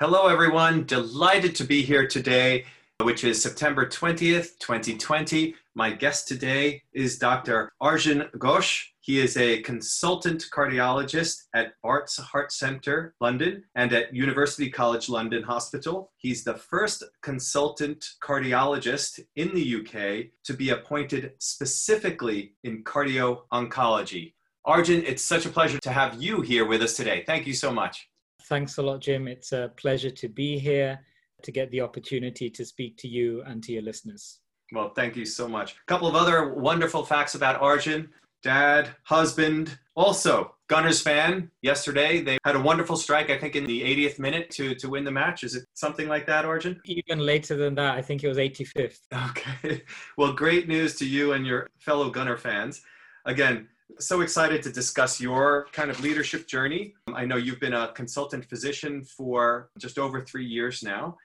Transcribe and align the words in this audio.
Hello, 0.00 0.26
everyone. 0.26 0.86
Delighted 0.86 1.54
to 1.54 1.62
be 1.62 1.80
here 1.82 2.04
today, 2.04 2.64
which 3.00 3.22
is 3.22 3.40
September 3.40 3.86
20th, 3.86 4.58
2020. 4.58 5.54
My 5.76 5.92
guest 5.92 6.26
today 6.26 6.82
is 6.92 7.16
Dr. 7.16 7.70
Arjun 7.80 8.28
Ghosh. 8.36 8.86
He 8.98 9.20
is 9.20 9.36
a 9.36 9.62
consultant 9.62 10.46
cardiologist 10.52 11.44
at 11.54 11.74
Barts 11.80 12.16
Heart 12.16 12.50
Centre, 12.50 13.14
London, 13.20 13.62
and 13.76 13.92
at 13.92 14.12
University 14.12 14.68
College 14.68 15.08
London 15.08 15.44
Hospital. 15.44 16.10
He's 16.16 16.42
the 16.42 16.54
first 16.54 17.04
consultant 17.22 18.04
cardiologist 18.20 19.20
in 19.36 19.54
the 19.54 19.76
UK 19.76 20.32
to 20.42 20.54
be 20.54 20.70
appointed 20.70 21.34
specifically 21.38 22.54
in 22.64 22.82
cardio 22.82 23.42
oncology. 23.52 24.32
Arjun, 24.64 25.04
it's 25.06 25.22
such 25.22 25.46
a 25.46 25.50
pleasure 25.50 25.78
to 25.78 25.92
have 25.92 26.20
you 26.20 26.40
here 26.40 26.66
with 26.66 26.82
us 26.82 26.96
today. 26.96 27.22
Thank 27.24 27.46
you 27.46 27.54
so 27.54 27.72
much. 27.72 28.08
Thanks 28.48 28.78
a 28.78 28.82
lot, 28.82 29.00
Jim. 29.00 29.28
It's 29.28 29.52
a 29.52 29.72
pleasure 29.76 30.10
to 30.10 30.28
be 30.28 30.58
here 30.58 31.00
to 31.42 31.52
get 31.52 31.70
the 31.70 31.80
opportunity 31.80 32.50
to 32.50 32.64
speak 32.64 32.96
to 32.98 33.08
you 33.08 33.42
and 33.46 33.62
to 33.64 33.72
your 33.72 33.82
listeners. 33.82 34.40
Well, 34.72 34.90
thank 34.90 35.16
you 35.16 35.24
so 35.24 35.46
much. 35.46 35.72
A 35.72 35.86
couple 35.86 36.08
of 36.08 36.14
other 36.14 36.54
wonderful 36.54 37.04
facts 37.04 37.34
about 37.34 37.60
Arjun 37.60 38.08
dad, 38.44 38.90
husband, 39.04 39.78
also 39.96 40.54
Gunners 40.68 41.00
fan. 41.00 41.50
Yesterday, 41.62 42.20
they 42.20 42.38
had 42.44 42.56
a 42.56 42.60
wonderful 42.60 42.96
strike, 42.96 43.30
I 43.30 43.38
think, 43.38 43.56
in 43.56 43.64
the 43.64 43.80
80th 43.82 44.18
minute 44.18 44.50
to, 44.50 44.74
to 44.76 44.88
win 44.88 45.02
the 45.02 45.10
match. 45.10 45.44
Is 45.44 45.54
it 45.54 45.64
something 45.72 46.08
like 46.08 46.26
that, 46.26 46.44
Arjun? 46.44 46.80
Even 46.84 47.20
later 47.20 47.56
than 47.56 47.74
that, 47.76 47.94
I 47.94 48.02
think 48.02 48.22
it 48.22 48.28
was 48.28 48.38
85th. 48.38 49.00
Okay. 49.30 49.82
Well, 50.18 50.32
great 50.32 50.68
news 50.68 50.96
to 50.96 51.06
you 51.06 51.32
and 51.32 51.46
your 51.46 51.68
fellow 51.78 52.10
Gunner 52.10 52.36
fans. 52.36 52.82
Again, 53.24 53.68
so 53.98 54.20
excited 54.20 54.62
to 54.62 54.72
discuss 54.72 55.20
your 55.20 55.66
kind 55.72 55.90
of 55.90 56.00
leadership 56.00 56.46
journey. 56.46 56.94
I 57.12 57.24
know 57.24 57.36
you've 57.36 57.60
been 57.60 57.74
a 57.74 57.92
consultant 57.92 58.44
physician 58.44 59.04
for 59.04 59.70
just 59.78 59.98
over 59.98 60.24
three 60.24 60.46
years 60.46 60.82
now, 60.82 61.16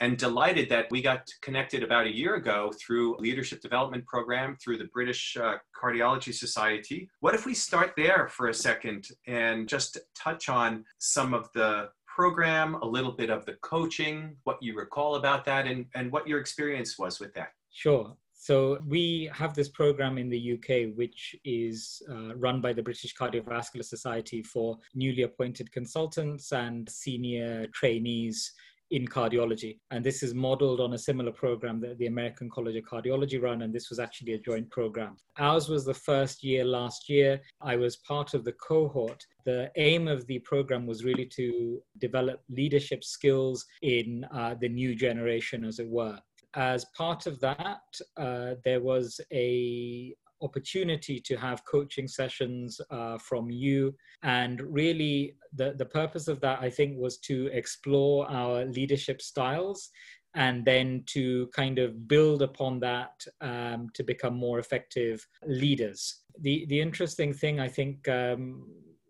and 0.00 0.16
delighted 0.16 0.68
that 0.68 0.86
we 0.90 1.02
got 1.02 1.28
connected 1.42 1.82
about 1.82 2.06
a 2.06 2.14
year 2.14 2.36
ago 2.36 2.70
through 2.78 3.16
a 3.16 3.20
leadership 3.20 3.60
development 3.60 4.06
program 4.06 4.56
through 4.62 4.78
the 4.78 4.88
British 4.92 5.36
uh, 5.36 5.56
Cardiology 5.80 6.32
Society. 6.32 7.08
What 7.20 7.34
if 7.34 7.46
we 7.46 7.54
start 7.54 7.94
there 7.96 8.28
for 8.28 8.48
a 8.48 8.54
second 8.54 9.08
and 9.26 9.68
just 9.68 9.98
touch 10.14 10.48
on 10.48 10.84
some 10.98 11.34
of 11.34 11.50
the 11.54 11.90
program, 12.06 12.74
a 12.76 12.86
little 12.86 13.12
bit 13.12 13.30
of 13.30 13.44
the 13.44 13.54
coaching, 13.62 14.36
what 14.44 14.62
you 14.62 14.76
recall 14.76 15.16
about 15.16 15.44
that, 15.46 15.66
and, 15.66 15.86
and 15.94 16.12
what 16.12 16.28
your 16.28 16.40
experience 16.40 16.98
was 16.98 17.18
with 17.20 17.34
that? 17.34 17.52
Sure. 17.70 18.16
So 18.40 18.78
we 18.86 19.28
have 19.34 19.54
this 19.54 19.68
program 19.68 20.16
in 20.16 20.30
the 20.30 20.52
UK, 20.54 20.96
which 20.96 21.34
is 21.44 22.00
uh, 22.08 22.36
run 22.36 22.60
by 22.60 22.72
the 22.72 22.82
British 22.82 23.14
Cardiovascular 23.16 23.84
Society 23.84 24.44
for 24.44 24.78
newly 24.94 25.22
appointed 25.22 25.72
consultants 25.72 26.52
and 26.52 26.88
senior 26.88 27.66
trainees 27.74 28.52
in 28.92 29.06
cardiology. 29.06 29.80
And 29.90 30.04
this 30.04 30.22
is 30.22 30.34
modeled 30.34 30.80
on 30.80 30.94
a 30.94 30.98
similar 30.98 31.32
program 31.32 31.80
that 31.80 31.98
the 31.98 32.06
American 32.06 32.48
College 32.48 32.76
of 32.76 32.84
Cardiology 32.84 33.42
run, 33.42 33.62
and 33.62 33.74
this 33.74 33.90
was 33.90 33.98
actually 33.98 34.34
a 34.34 34.38
joint 34.38 34.70
program. 34.70 35.16
Ours 35.38 35.68
was 35.68 35.84
the 35.84 35.92
first 35.92 36.42
year 36.44 36.64
last 36.64 37.08
year. 37.08 37.40
I 37.60 37.74
was 37.74 37.96
part 37.96 38.34
of 38.34 38.44
the 38.44 38.52
cohort. 38.52 39.26
The 39.44 39.70
aim 39.76 40.06
of 40.06 40.26
the 40.26 40.38
program 40.38 40.86
was 40.86 41.04
really 41.04 41.26
to 41.26 41.82
develop 41.98 42.40
leadership 42.48 43.02
skills 43.02 43.66
in 43.82 44.24
uh, 44.32 44.54
the 44.60 44.68
new 44.68 44.94
generation, 44.94 45.64
as 45.64 45.80
it 45.80 45.88
were 45.88 46.18
as 46.54 46.84
part 46.96 47.26
of 47.26 47.40
that, 47.40 47.80
uh, 48.16 48.54
there 48.64 48.80
was 48.80 49.20
a 49.32 50.14
opportunity 50.40 51.18
to 51.20 51.36
have 51.36 51.64
coaching 51.64 52.06
sessions 52.06 52.80
uh, 52.90 53.18
from 53.18 53.50
you. 53.50 53.94
And 54.22 54.60
really 54.60 55.34
the, 55.52 55.74
the 55.76 55.86
purpose 55.86 56.28
of 56.28 56.40
that 56.40 56.60
i 56.60 56.70
think 56.70 56.98
was 56.98 57.18
to 57.18 57.46
explore 57.52 58.30
our 58.30 58.64
leadership 58.66 59.20
styles 59.22 59.90
and 60.34 60.64
then 60.64 61.02
to 61.06 61.48
kind 61.54 61.78
of 61.78 62.06
build 62.06 62.42
upon 62.42 62.78
that 62.80 63.24
um, 63.40 63.88
to 63.94 64.02
become 64.02 64.34
more 64.34 64.58
effective 64.58 65.26
leaders. 65.46 66.20
The 66.40 66.66
the 66.68 66.80
interesting 66.80 67.32
thing 67.32 67.60
i 67.60 67.68
think 67.68 68.06
um, 68.08 68.64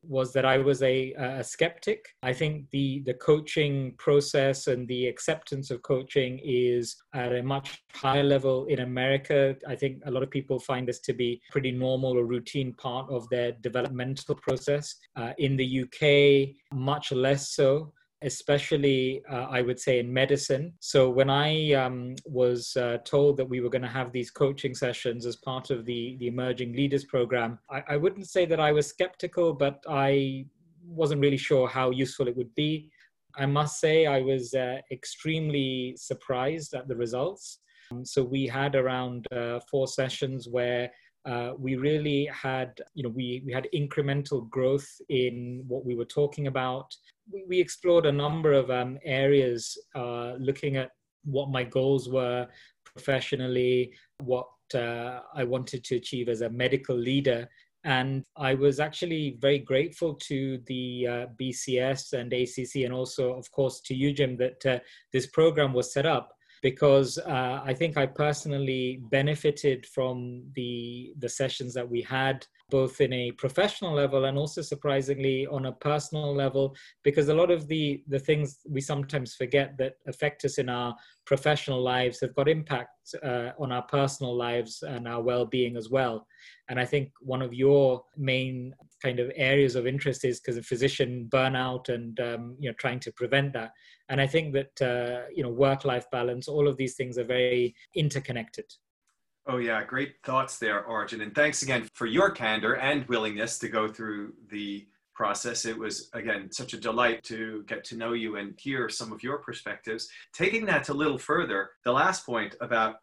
was 0.09 0.33
that 0.33 0.45
I 0.45 0.59
was 0.59 0.83
a, 0.83 1.13
a 1.13 1.45
skeptic. 1.45 2.05
I 2.23 2.33
think 2.33 2.71
the 2.71 3.03
the 3.07 3.15
coaching 3.15 3.95
process 3.99 4.67
and 4.67 4.89
the 4.89 5.07
acceptance 5.07 5.71
of 5.71 5.83
coaching 5.83 6.41
is 6.43 6.97
at 7.15 7.33
a 7.33 7.43
much 7.43 7.83
higher 7.93 8.25
level 8.25 8.67
in 8.67 8.81
America. 8.81 9.57
I 9.69 9.77
think 9.77 10.03
a 10.07 10.11
lot 10.11 10.23
of 10.23 10.31
people 10.31 10.59
find 10.59 10.89
this 10.89 11.01
to 11.01 11.13
be 11.13 11.41
pretty 11.51 11.73
normal 11.73 12.19
or 12.19 12.25
routine 12.25 12.73
part 12.75 13.11
of 13.11 13.29
their 13.29 13.53
developmental 13.61 14.35
process. 14.37 14.95
Uh, 15.17 15.33
in 15.39 15.57
the 15.57 15.83
UK, 15.83 16.57
much 16.73 17.13
less 17.13 17.51
so 17.51 17.93
especially 18.23 19.23
uh, 19.31 19.47
I 19.51 19.63
would 19.63 19.79
say 19.79 19.99
in 20.01 20.13
medicine. 20.13 20.73
So 20.81 21.09
when 21.09 21.31
I 21.31 21.73
um, 21.73 22.17
was 22.25 22.77
uh, 22.77 22.99
told 23.05 23.37
that 23.37 23.49
we 23.49 23.61
were 23.61 23.71
going 23.71 23.83
to 23.83 23.89
have 23.89 24.13
these 24.13 24.31
coaching 24.31 24.75
sessions 24.75 25.25
as 25.27 25.37
part 25.37 25.71
of 25.71 25.85
the 25.85 26.17
the 26.19 26.27
Emerging 26.27 26.73
Leaders 26.73 27.05
Program, 27.05 27.59
I, 27.71 27.83
I 27.91 27.97
wouldn't 27.97 28.29
say 28.29 28.45
that 28.47 28.61
I 28.61 28.73
was 28.73 28.87
skeptical, 28.87 29.53
but 29.53 29.85
I 29.89 30.47
wasn't 30.85 31.21
really 31.21 31.37
sure 31.37 31.69
how 31.69 31.91
useful 31.91 32.29
it 32.29 32.37
would 32.37 32.55
be. 32.55 32.91
I 33.37 33.47
must 33.47 33.79
say 33.79 34.07
I 34.07 34.21
was 34.21 34.55
uh, 34.55 34.79
extremely 34.91 35.95
surprised 35.97 36.75
at 36.75 36.89
the 36.89 36.97
results. 36.97 37.61
So 38.03 38.23
we 38.23 38.47
had 38.47 38.75
around 38.75 39.27
uh, 39.33 39.61
four 39.71 39.87
sessions 39.87 40.49
where 40.49 40.91
uh, 41.27 41.53
we 41.59 41.77
really 41.77 42.27
had, 42.27 42.81
you 42.95 43.03
know, 43.03 43.09
we, 43.09 43.43
we 43.45 43.53
had 43.53 43.69
incremental 43.75 44.49
growth 44.49 44.89
in 45.09 45.65
what 45.67 45.85
we 45.85 45.95
were 45.95 46.05
talking 46.05 46.47
about. 46.47 46.95
We, 47.31 47.45
we 47.49 47.61
explored 47.61 48.07
a 48.07 48.13
number 48.13 48.53
of 48.53 48.71
um, 48.71 48.99
areas 49.05 49.77
uh, 49.95 50.35
looking 50.39 50.77
at 50.77 50.91
what 51.25 51.51
my 51.51 51.65
goals 51.65 52.09
were 52.09 52.47
professionally, 52.85 53.93
what 54.23 54.49
uh, 54.75 55.21
I 55.35 55.45
wanted 55.45 55.85
to 55.85 55.97
achieve 55.97 56.29
as 56.29 56.41
a 56.41 56.51
medical 56.51 56.97
leader. 56.97 57.49
And 57.85 58.25
I 58.37 58.55
was 58.55 58.81
actually 58.81 59.37
very 59.41 59.59
grateful 59.59 60.15
to 60.15 60.59
the 60.67 61.07
uh, 61.07 61.27
BCS 61.41 62.13
and 62.13 62.33
ACC, 62.33 62.85
and 62.85 62.93
also, 62.93 63.35
of 63.35 63.51
course, 63.53 63.81
to 63.83 63.95
you, 63.95 64.13
Jim, 64.13 64.37
that 64.37 64.67
uh, 64.67 64.79
this 65.13 65.27
program 65.27 65.73
was 65.73 65.93
set 65.93 66.05
up 66.05 66.33
because 66.63 67.19
uh, 67.19 67.61
I 67.65 67.75
think 67.75 67.97
I 67.97 68.07
personally 68.07 69.01
benefited 69.11 69.87
from 69.87 70.45
the 70.55 71.13
the 71.19 71.29
sessions 71.29 71.75
that 71.75 71.89
we 71.89 72.03
had, 72.03 72.47
both 72.71 73.01
in 73.01 73.13
a 73.13 73.33
professional 73.33 73.95
level 73.95 74.25
and 74.25 74.37
also 74.39 74.63
surprisingly 74.63 75.47
on 75.47 75.67
a 75.67 75.73
personal 75.73 76.35
level, 76.35 76.75
because 77.03 77.29
a 77.29 77.35
lot 77.35 77.51
of 77.51 77.69
the 77.69 78.03
the 78.09 78.19
things 78.19 78.59
we 78.69 78.81
sometimes 78.81 79.35
forget 79.35 79.77
that 79.79 79.95
affect 80.07 80.45
us 80.45 80.59
in 80.59 80.69
our 80.69 80.95
professional 81.27 81.83
lives 81.83 82.21
have 82.21 82.35
got 82.35 82.49
impact 82.49 82.91
uh, 83.23 83.51
on 83.59 83.73
our 83.73 83.83
personal 83.83 84.35
lives 84.37 84.83
and 84.83 85.07
our 85.09 85.23
well-being 85.23 85.77
as 85.77 85.89
well. 85.91 86.27
And 86.69 86.79
I 86.79 86.85
think 86.85 87.11
one 87.21 87.43
of 87.43 87.55
your 87.55 88.05
main 88.17 88.75
kind 89.03 89.21
of 89.21 89.31
areas 89.35 89.75
of 89.75 89.87
interest 89.87 90.25
is 90.25 90.41
because 90.41 90.57
of 90.57 90.67
physician 90.67 91.29
burnout 91.31 91.89
and 91.89 92.19
um, 92.21 92.57
you 92.59 92.69
know 92.69 92.75
trying 92.79 93.01
to 93.01 93.13
prevent 93.13 93.53
that. 93.53 93.73
And 94.09 94.21
i 94.21 94.27
think 94.27 94.55
that 94.55 94.83
uh, 94.83 95.29
you 95.35 95.43
know 95.43 95.51
work 95.51 95.85
life 95.85 96.07
balance 96.11 96.49
all 96.49 96.69
of 96.69 96.77
these 96.77 96.95
things 96.95 97.19
are 97.19 97.25
very 97.25 97.75
interconnected. 97.95 98.65
Oh 99.47 99.59
yeah. 99.59 99.83
Great 99.83 100.17
thoughts 100.25 100.59
there 100.59 100.87
Arjun. 100.87 101.23
And 101.23 101.35
thanks 101.35 101.63
again 101.63 101.89
for 101.95 102.07
your 102.07 102.31
candor 102.31 102.77
and 102.77 103.07
willingness 103.07 103.59
to 103.61 103.69
go 103.69 103.89
through 103.89 104.35
the 104.51 104.87
process. 105.15 105.65
It 105.65 105.79
was 105.79 106.11
again 106.13 106.53
such 106.53 106.75
a 106.75 106.81
delight 106.81 107.25
to 107.25 107.65
get 107.67 107.83
to 107.85 107.97
know 107.97 108.13
you 108.13 108.37
and 108.37 108.55
hear 108.61 108.89
some 108.89 109.11
of 109.13 109.23
your 109.23 109.39
perspectives. 109.39 110.09
Taking 110.33 110.67
that 110.67 110.91
a 110.91 110.95
little 110.95 111.19
further 111.19 111.71
the 111.85 111.93
last 111.93 112.27
point 112.27 112.57
about 112.61 112.97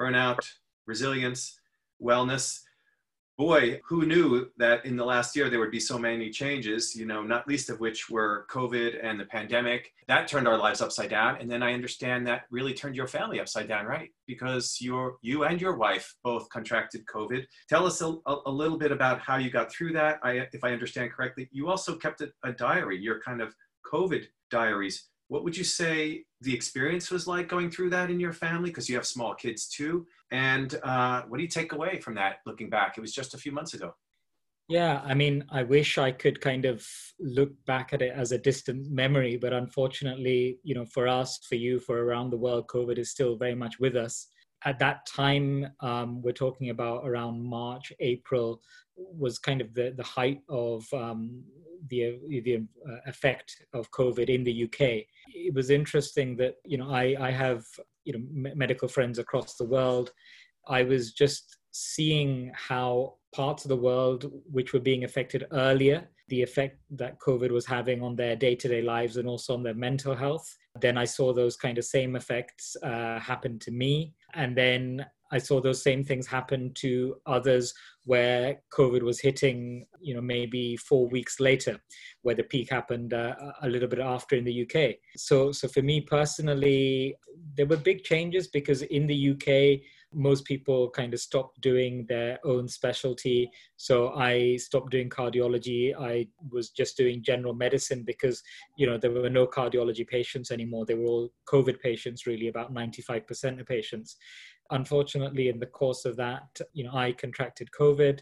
burnout 0.00 0.44
resilience 0.86 1.58
wellness 2.02 2.60
boy, 3.42 3.80
who 3.84 4.06
knew 4.06 4.48
that 4.56 4.86
in 4.86 4.96
the 4.96 5.04
last 5.04 5.34
year 5.34 5.50
there 5.50 5.58
would 5.58 5.72
be 5.72 5.80
so 5.80 5.98
many 5.98 6.30
changes, 6.30 6.94
you 6.94 7.04
know, 7.04 7.22
not 7.24 7.48
least 7.48 7.70
of 7.70 7.80
which 7.80 8.08
were 8.08 8.46
COVID 8.48 9.04
and 9.04 9.18
the 9.18 9.24
pandemic. 9.24 9.92
That 10.06 10.28
turned 10.28 10.46
our 10.46 10.56
lives 10.56 10.80
upside 10.80 11.10
down. 11.10 11.38
And 11.40 11.50
then 11.50 11.60
I 11.60 11.72
understand 11.72 12.24
that 12.28 12.42
really 12.52 12.72
turned 12.72 12.94
your 12.94 13.08
family 13.08 13.40
upside 13.40 13.66
down, 13.66 13.84
right? 13.84 14.10
Because 14.28 14.80
you 14.80 15.18
you 15.22 15.42
and 15.42 15.60
your 15.60 15.76
wife 15.76 16.14
both 16.22 16.48
contracted 16.50 17.04
COVID. 17.06 17.42
Tell 17.68 17.84
us 17.84 18.00
a, 18.00 18.14
a, 18.26 18.52
little 18.62 18.78
bit 18.78 18.92
about 18.92 19.18
how 19.18 19.38
you 19.38 19.50
got 19.50 19.72
through 19.72 19.94
that. 19.94 20.20
I, 20.22 20.46
if 20.52 20.62
I 20.62 20.70
understand 20.72 21.10
correctly, 21.10 21.48
you 21.50 21.68
also 21.68 21.96
kept 21.96 22.20
a, 22.20 22.28
a 22.44 22.52
diary, 22.52 22.98
your 23.00 23.20
kind 23.22 23.42
of 23.42 23.52
COVID 23.92 24.24
diaries. 24.52 25.08
What 25.32 25.44
would 25.44 25.56
you 25.56 25.64
say 25.64 26.26
the 26.42 26.52
experience 26.52 27.10
was 27.10 27.26
like 27.26 27.48
going 27.48 27.70
through 27.70 27.88
that 27.88 28.10
in 28.10 28.20
your 28.20 28.34
family? 28.34 28.68
Because 28.68 28.86
you 28.86 28.96
have 28.96 29.06
small 29.06 29.34
kids 29.34 29.66
too. 29.66 30.06
And 30.30 30.78
uh, 30.82 31.22
what 31.26 31.38
do 31.38 31.42
you 31.42 31.48
take 31.48 31.72
away 31.72 32.00
from 32.00 32.14
that 32.16 32.40
looking 32.44 32.68
back? 32.68 32.98
It 32.98 33.00
was 33.00 33.14
just 33.14 33.32
a 33.32 33.38
few 33.38 33.50
months 33.50 33.72
ago. 33.72 33.94
Yeah, 34.68 35.00
I 35.02 35.14
mean, 35.14 35.42
I 35.50 35.62
wish 35.62 35.96
I 35.96 36.12
could 36.12 36.38
kind 36.42 36.66
of 36.66 36.86
look 37.18 37.50
back 37.64 37.94
at 37.94 38.02
it 38.02 38.12
as 38.14 38.32
a 38.32 38.38
distant 38.38 38.90
memory, 38.90 39.38
but 39.38 39.54
unfortunately, 39.54 40.58
you 40.64 40.74
know, 40.74 40.84
for 40.84 41.08
us, 41.08 41.38
for 41.48 41.54
you, 41.54 41.80
for 41.80 42.04
around 42.04 42.28
the 42.28 42.36
world, 42.36 42.66
COVID 42.66 42.98
is 42.98 43.10
still 43.10 43.34
very 43.34 43.54
much 43.54 43.80
with 43.80 43.96
us. 43.96 44.26
At 44.66 44.78
that 44.80 45.06
time, 45.06 45.66
um, 45.80 46.20
we're 46.20 46.32
talking 46.32 46.68
about 46.68 47.06
around 47.06 47.42
March, 47.42 47.90
April, 48.00 48.60
was 49.10 49.38
kind 49.38 49.60
of 49.60 49.74
the, 49.74 49.92
the 49.96 50.02
height 50.02 50.40
of 50.48 50.84
um, 50.92 51.42
the 51.88 52.18
the 52.28 52.64
uh, 52.88 52.96
effect 53.06 53.64
of 53.74 53.90
COVID 53.90 54.28
in 54.28 54.44
the 54.44 54.64
UK. 54.64 55.04
It 55.34 55.54
was 55.54 55.70
interesting 55.70 56.36
that 56.36 56.54
you 56.64 56.78
know 56.78 56.90
I 56.90 57.16
I 57.20 57.30
have 57.30 57.64
you 58.04 58.12
know 58.12 58.52
medical 58.54 58.88
friends 58.88 59.18
across 59.18 59.56
the 59.56 59.64
world. 59.64 60.12
I 60.68 60.82
was 60.84 61.12
just 61.12 61.58
seeing 61.72 62.52
how 62.54 63.14
parts 63.34 63.64
of 63.64 63.70
the 63.70 63.76
world 63.76 64.30
which 64.50 64.72
were 64.72 64.80
being 64.80 65.04
affected 65.04 65.46
earlier, 65.52 66.08
the 66.28 66.42
effect 66.42 66.78
that 66.90 67.18
COVID 67.18 67.50
was 67.50 67.66
having 67.66 68.02
on 68.02 68.14
their 68.14 68.36
day 68.36 68.54
to 68.54 68.68
day 68.68 68.82
lives 68.82 69.16
and 69.16 69.28
also 69.28 69.54
on 69.54 69.62
their 69.62 69.74
mental 69.74 70.14
health. 70.14 70.56
Then 70.80 70.96
I 70.96 71.04
saw 71.04 71.32
those 71.32 71.56
kind 71.56 71.76
of 71.78 71.84
same 71.84 72.16
effects 72.16 72.76
uh, 72.82 73.18
happen 73.18 73.58
to 73.60 73.70
me. 73.70 74.14
And 74.34 74.56
then 74.56 75.04
I 75.30 75.38
saw 75.38 75.60
those 75.60 75.82
same 75.82 76.04
things 76.04 76.26
happen 76.26 76.72
to 76.74 77.16
others 77.26 77.72
where 78.04 78.60
COVID 78.72 79.02
was 79.02 79.18
hitting, 79.20 79.86
you 80.00 80.14
know, 80.14 80.20
maybe 80.20 80.76
four 80.76 81.08
weeks 81.08 81.40
later, 81.40 81.80
where 82.20 82.34
the 82.34 82.42
peak 82.44 82.70
happened 82.70 83.14
uh, 83.14 83.34
a 83.62 83.68
little 83.68 83.88
bit 83.88 83.98
after 84.00 84.36
in 84.36 84.44
the 84.44 84.62
UK. 84.62 84.96
So, 85.16 85.50
so 85.50 85.68
for 85.68 85.80
me 85.80 86.02
personally, 86.02 87.16
there 87.56 87.66
were 87.66 87.78
big 87.78 88.04
changes 88.04 88.48
because 88.48 88.82
in 88.82 89.06
the 89.06 89.30
UK, 89.30 89.80
most 90.14 90.44
people 90.44 90.90
kind 90.90 91.14
of 91.14 91.20
stopped 91.20 91.60
doing 91.60 92.06
their 92.08 92.38
own 92.44 92.68
specialty. 92.68 93.50
So 93.76 94.10
I 94.10 94.56
stopped 94.56 94.90
doing 94.90 95.08
cardiology. 95.08 95.94
I 95.98 96.28
was 96.50 96.70
just 96.70 96.96
doing 96.96 97.22
general 97.22 97.54
medicine 97.54 98.02
because, 98.04 98.42
you 98.76 98.86
know, 98.86 98.98
there 98.98 99.10
were 99.10 99.30
no 99.30 99.46
cardiology 99.46 100.06
patients 100.06 100.50
anymore. 100.50 100.86
They 100.86 100.94
were 100.94 101.06
all 101.06 101.32
COVID 101.48 101.80
patients, 101.80 102.26
really, 102.26 102.48
about 102.48 102.74
95% 102.74 103.60
of 103.60 103.66
patients. 103.66 104.16
Unfortunately, 104.70 105.48
in 105.48 105.58
the 105.58 105.66
course 105.66 106.04
of 106.04 106.16
that, 106.16 106.60
you 106.72 106.84
know, 106.84 106.94
I 106.94 107.12
contracted 107.12 107.68
COVID 107.78 108.20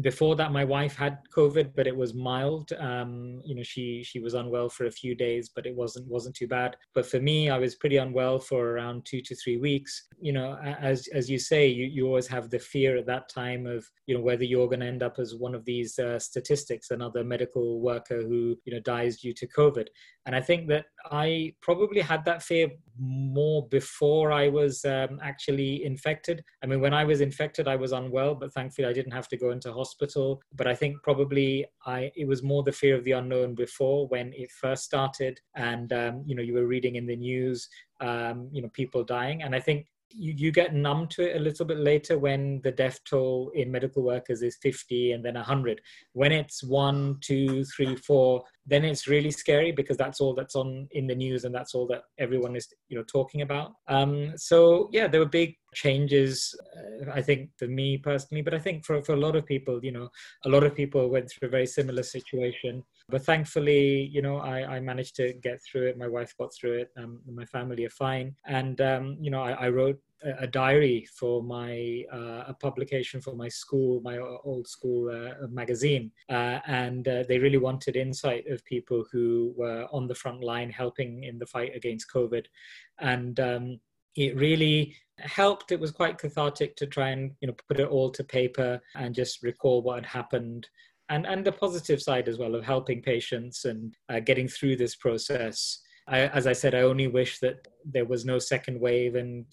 before 0.00 0.36
that 0.36 0.52
my 0.52 0.64
wife 0.64 0.94
had 0.96 1.18
covid 1.34 1.72
but 1.74 1.86
it 1.86 1.96
was 1.96 2.14
mild. 2.14 2.72
Um, 2.78 3.40
you 3.44 3.54
know 3.54 3.62
she 3.62 4.02
she 4.02 4.20
was 4.20 4.34
unwell 4.34 4.68
for 4.68 4.86
a 4.86 4.90
few 4.90 5.14
days 5.14 5.50
but 5.54 5.66
it 5.66 5.74
wasn't 5.74 6.06
wasn't 6.08 6.36
too 6.36 6.46
bad. 6.48 6.76
But 6.94 7.06
for 7.06 7.20
me 7.20 7.50
i 7.50 7.58
was 7.58 7.74
pretty 7.74 7.96
unwell 7.96 8.38
for 8.38 8.70
around 8.70 9.04
two 9.04 9.20
to 9.22 9.34
three 9.34 9.56
weeks. 9.56 10.06
You 10.20 10.32
know 10.32 10.56
as 10.80 11.08
as 11.08 11.28
you 11.28 11.38
say 11.38 11.66
you, 11.66 11.86
you 11.86 12.06
always 12.06 12.28
have 12.28 12.50
the 12.50 12.58
fear 12.58 12.96
at 12.96 13.06
that 13.06 13.28
time 13.28 13.66
of 13.66 13.84
you 14.06 14.14
know 14.14 14.22
whether 14.22 14.44
you're 14.44 14.68
going 14.68 14.80
to 14.80 14.86
end 14.86 15.02
up 15.02 15.18
as 15.18 15.34
one 15.34 15.54
of 15.54 15.64
these 15.64 15.98
uh, 15.98 16.18
statistics 16.18 16.90
another 16.90 17.24
medical 17.24 17.80
worker 17.80 18.22
who 18.22 18.56
you 18.64 18.72
know 18.72 18.80
dies 18.80 19.18
due 19.20 19.32
to 19.32 19.46
covid 19.46 19.86
and 20.30 20.36
i 20.36 20.40
think 20.40 20.68
that 20.68 20.84
i 21.10 21.52
probably 21.60 22.00
had 22.00 22.24
that 22.24 22.40
fear 22.40 22.68
more 22.98 23.66
before 23.68 24.30
i 24.30 24.46
was 24.46 24.84
um, 24.84 25.18
actually 25.22 25.84
infected. 25.84 26.44
I 26.62 26.66
mean 26.66 26.80
when 26.80 26.94
i 26.94 27.02
was 27.02 27.20
infected 27.20 27.66
i 27.66 27.74
was 27.74 27.92
unwell 27.92 28.34
but 28.34 28.52
thankfully 28.52 28.86
i 28.86 28.92
didn't 28.92 29.18
have 29.18 29.26
to 29.28 29.36
go 29.36 29.50
into 29.50 29.72
hospital. 29.72 30.40
But 30.54 30.66
I 30.66 30.74
think 30.74 31.02
probably 31.02 31.66
I 31.86 32.12
it 32.14 32.26
was 32.26 32.42
more 32.42 32.62
the 32.62 32.72
fear 32.72 32.94
of 32.96 33.04
the 33.04 33.12
unknown 33.12 33.54
before 33.54 34.06
when 34.08 34.32
it 34.34 34.50
first 34.50 34.84
started, 34.84 35.40
and 35.54 35.92
um, 35.92 36.22
you 36.26 36.34
know 36.34 36.42
you 36.42 36.54
were 36.54 36.66
reading 36.66 36.96
in 36.96 37.06
the 37.06 37.16
news, 37.16 37.68
um, 38.00 38.48
you 38.52 38.62
know 38.62 38.68
people 38.72 39.02
dying, 39.04 39.42
and 39.42 39.54
I 39.54 39.60
think 39.60 39.86
you, 40.12 40.34
you 40.36 40.52
get 40.52 40.74
numb 40.74 41.06
to 41.08 41.22
it 41.22 41.36
a 41.36 41.40
little 41.40 41.64
bit 41.64 41.78
later 41.78 42.18
when 42.18 42.60
the 42.62 42.72
death 42.72 43.00
toll 43.04 43.50
in 43.54 43.70
medical 43.70 44.02
workers 44.02 44.42
is 44.42 44.56
50 44.62 45.12
and 45.12 45.24
then 45.24 45.34
100 45.34 45.80
when 46.12 46.32
it's 46.32 46.62
one 46.62 47.16
two 47.20 47.64
three 47.64 47.96
four 47.96 48.42
then 48.66 48.84
it's 48.84 49.08
really 49.08 49.30
scary 49.30 49.72
because 49.72 49.96
that's 49.96 50.20
all 50.20 50.34
that's 50.34 50.54
on 50.54 50.86
in 50.92 51.06
the 51.06 51.14
news 51.14 51.44
and 51.44 51.54
that's 51.54 51.74
all 51.74 51.86
that 51.86 52.02
everyone 52.18 52.56
is 52.56 52.68
you 52.88 52.96
know 52.96 53.04
talking 53.04 53.42
about. 53.42 53.72
Um, 53.88 54.32
so 54.36 54.88
yeah 54.92 55.08
there 55.08 55.20
were 55.20 55.26
big 55.26 55.54
changes 55.74 56.54
uh, 56.76 57.10
i 57.14 57.22
think 57.22 57.50
for 57.56 57.68
me 57.68 57.96
personally 57.96 58.42
but 58.42 58.54
i 58.54 58.58
think 58.58 58.84
for, 58.84 59.00
for 59.02 59.12
a 59.12 59.20
lot 59.20 59.36
of 59.36 59.46
people 59.46 59.78
you 59.82 59.92
know 59.92 60.08
a 60.44 60.48
lot 60.48 60.64
of 60.64 60.74
people 60.74 61.08
went 61.08 61.30
through 61.30 61.46
a 61.46 61.50
very 61.50 61.66
similar 61.66 62.02
situation 62.02 62.82
but 63.10 63.24
thankfully 63.24 64.08
you 64.12 64.22
know 64.22 64.38
I, 64.38 64.76
I 64.76 64.80
managed 64.80 65.16
to 65.16 65.32
get 65.34 65.60
through 65.62 65.86
it. 65.88 65.98
My 65.98 66.08
wife 66.08 66.34
got 66.38 66.54
through 66.54 66.74
it. 66.80 66.90
Um, 66.96 67.20
my 67.26 67.44
family 67.44 67.84
are 67.84 67.90
fine. 67.90 68.34
And 68.46 68.80
um, 68.80 69.16
you 69.20 69.30
know 69.30 69.42
I, 69.42 69.52
I 69.52 69.68
wrote 69.68 70.00
a, 70.22 70.46
diary 70.46 71.06
for 71.18 71.42
my 71.42 72.04
uh, 72.12 72.44
a 72.48 72.54
publication 72.60 73.20
for 73.20 73.34
my 73.34 73.48
school 73.48 74.00
my 74.02 74.18
old 74.18 74.66
school 74.68 75.10
uh, 75.10 75.46
magazine. 75.48 76.10
Uh, 76.28 76.58
and 76.66 77.08
uh, 77.08 77.24
they 77.28 77.38
really 77.38 77.58
wanted 77.58 77.96
insight 77.96 78.46
of 78.48 78.64
people 78.64 79.04
who 79.10 79.54
were 79.56 79.86
on 79.92 80.06
the 80.06 80.14
front 80.14 80.42
line 80.42 80.70
helping 80.70 81.24
in 81.24 81.38
the 81.38 81.46
fight 81.46 81.74
against 81.74 82.12
covid. 82.12 82.46
And 82.98 83.38
um, 83.40 83.80
it 84.16 84.36
really 84.36 84.94
helped. 85.18 85.72
It 85.72 85.80
was 85.80 85.90
quite 85.90 86.18
cathartic 86.18 86.76
to 86.76 86.86
try 86.86 87.10
and 87.10 87.32
you 87.40 87.48
know 87.48 87.54
put 87.68 87.80
it 87.80 87.88
all 87.88 88.10
to 88.10 88.24
paper 88.24 88.80
and 88.94 89.14
just 89.14 89.42
recall 89.42 89.82
what 89.82 89.96
had 89.96 90.06
happened 90.06 90.68
and 91.10 91.26
and 91.26 91.44
the 91.44 91.52
positive 91.52 92.00
side 92.00 92.28
as 92.28 92.38
well 92.38 92.54
of 92.54 92.64
helping 92.64 93.02
patients 93.02 93.64
and 93.66 93.94
uh, 94.08 94.20
getting 94.20 94.48
through 94.48 94.76
this 94.76 94.96
process. 94.96 95.80
I, 96.08 96.20
as 96.28 96.46
I 96.46 96.54
said, 96.54 96.74
I 96.74 96.82
only 96.82 97.06
wish 97.06 97.38
that 97.40 97.68
there 97.84 98.06
was 98.06 98.24
no 98.24 98.38
second 98.38 98.80
wave 98.80 99.14
and 99.14 99.44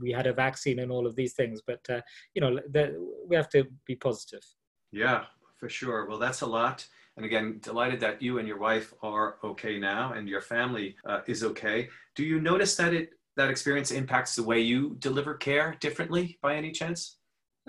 we 0.00 0.10
had 0.12 0.26
a 0.26 0.32
vaccine 0.32 0.78
and 0.78 0.90
all 0.90 1.06
of 1.06 1.16
these 1.16 1.34
things. 1.34 1.60
But 1.66 1.80
uh, 1.88 2.00
you 2.34 2.40
know, 2.40 2.58
the, 2.70 2.96
we 3.28 3.36
have 3.36 3.48
to 3.50 3.64
be 3.86 3.96
positive. 3.96 4.44
Yeah, 4.92 5.24
for 5.58 5.68
sure. 5.68 6.08
Well, 6.08 6.18
that's 6.18 6.40
a 6.40 6.46
lot. 6.46 6.86
And 7.16 7.24
again, 7.24 7.60
delighted 7.62 8.00
that 8.00 8.20
you 8.20 8.38
and 8.38 8.48
your 8.48 8.58
wife 8.58 8.92
are 9.02 9.36
okay 9.44 9.78
now, 9.78 10.14
and 10.14 10.28
your 10.28 10.40
family 10.40 10.96
uh, 11.06 11.20
is 11.26 11.44
okay. 11.44 11.88
Do 12.16 12.24
you 12.24 12.40
notice 12.40 12.74
that 12.76 12.92
it 12.92 13.10
that 13.36 13.50
experience 13.50 13.90
impacts 13.90 14.36
the 14.36 14.42
way 14.42 14.60
you 14.60 14.96
deliver 15.00 15.34
care 15.34 15.76
differently 15.80 16.38
by 16.40 16.54
any 16.54 16.70
chance? 16.70 17.18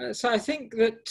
Uh, 0.02 0.14
so 0.14 0.30
I 0.30 0.38
think 0.38 0.76
that 0.76 1.10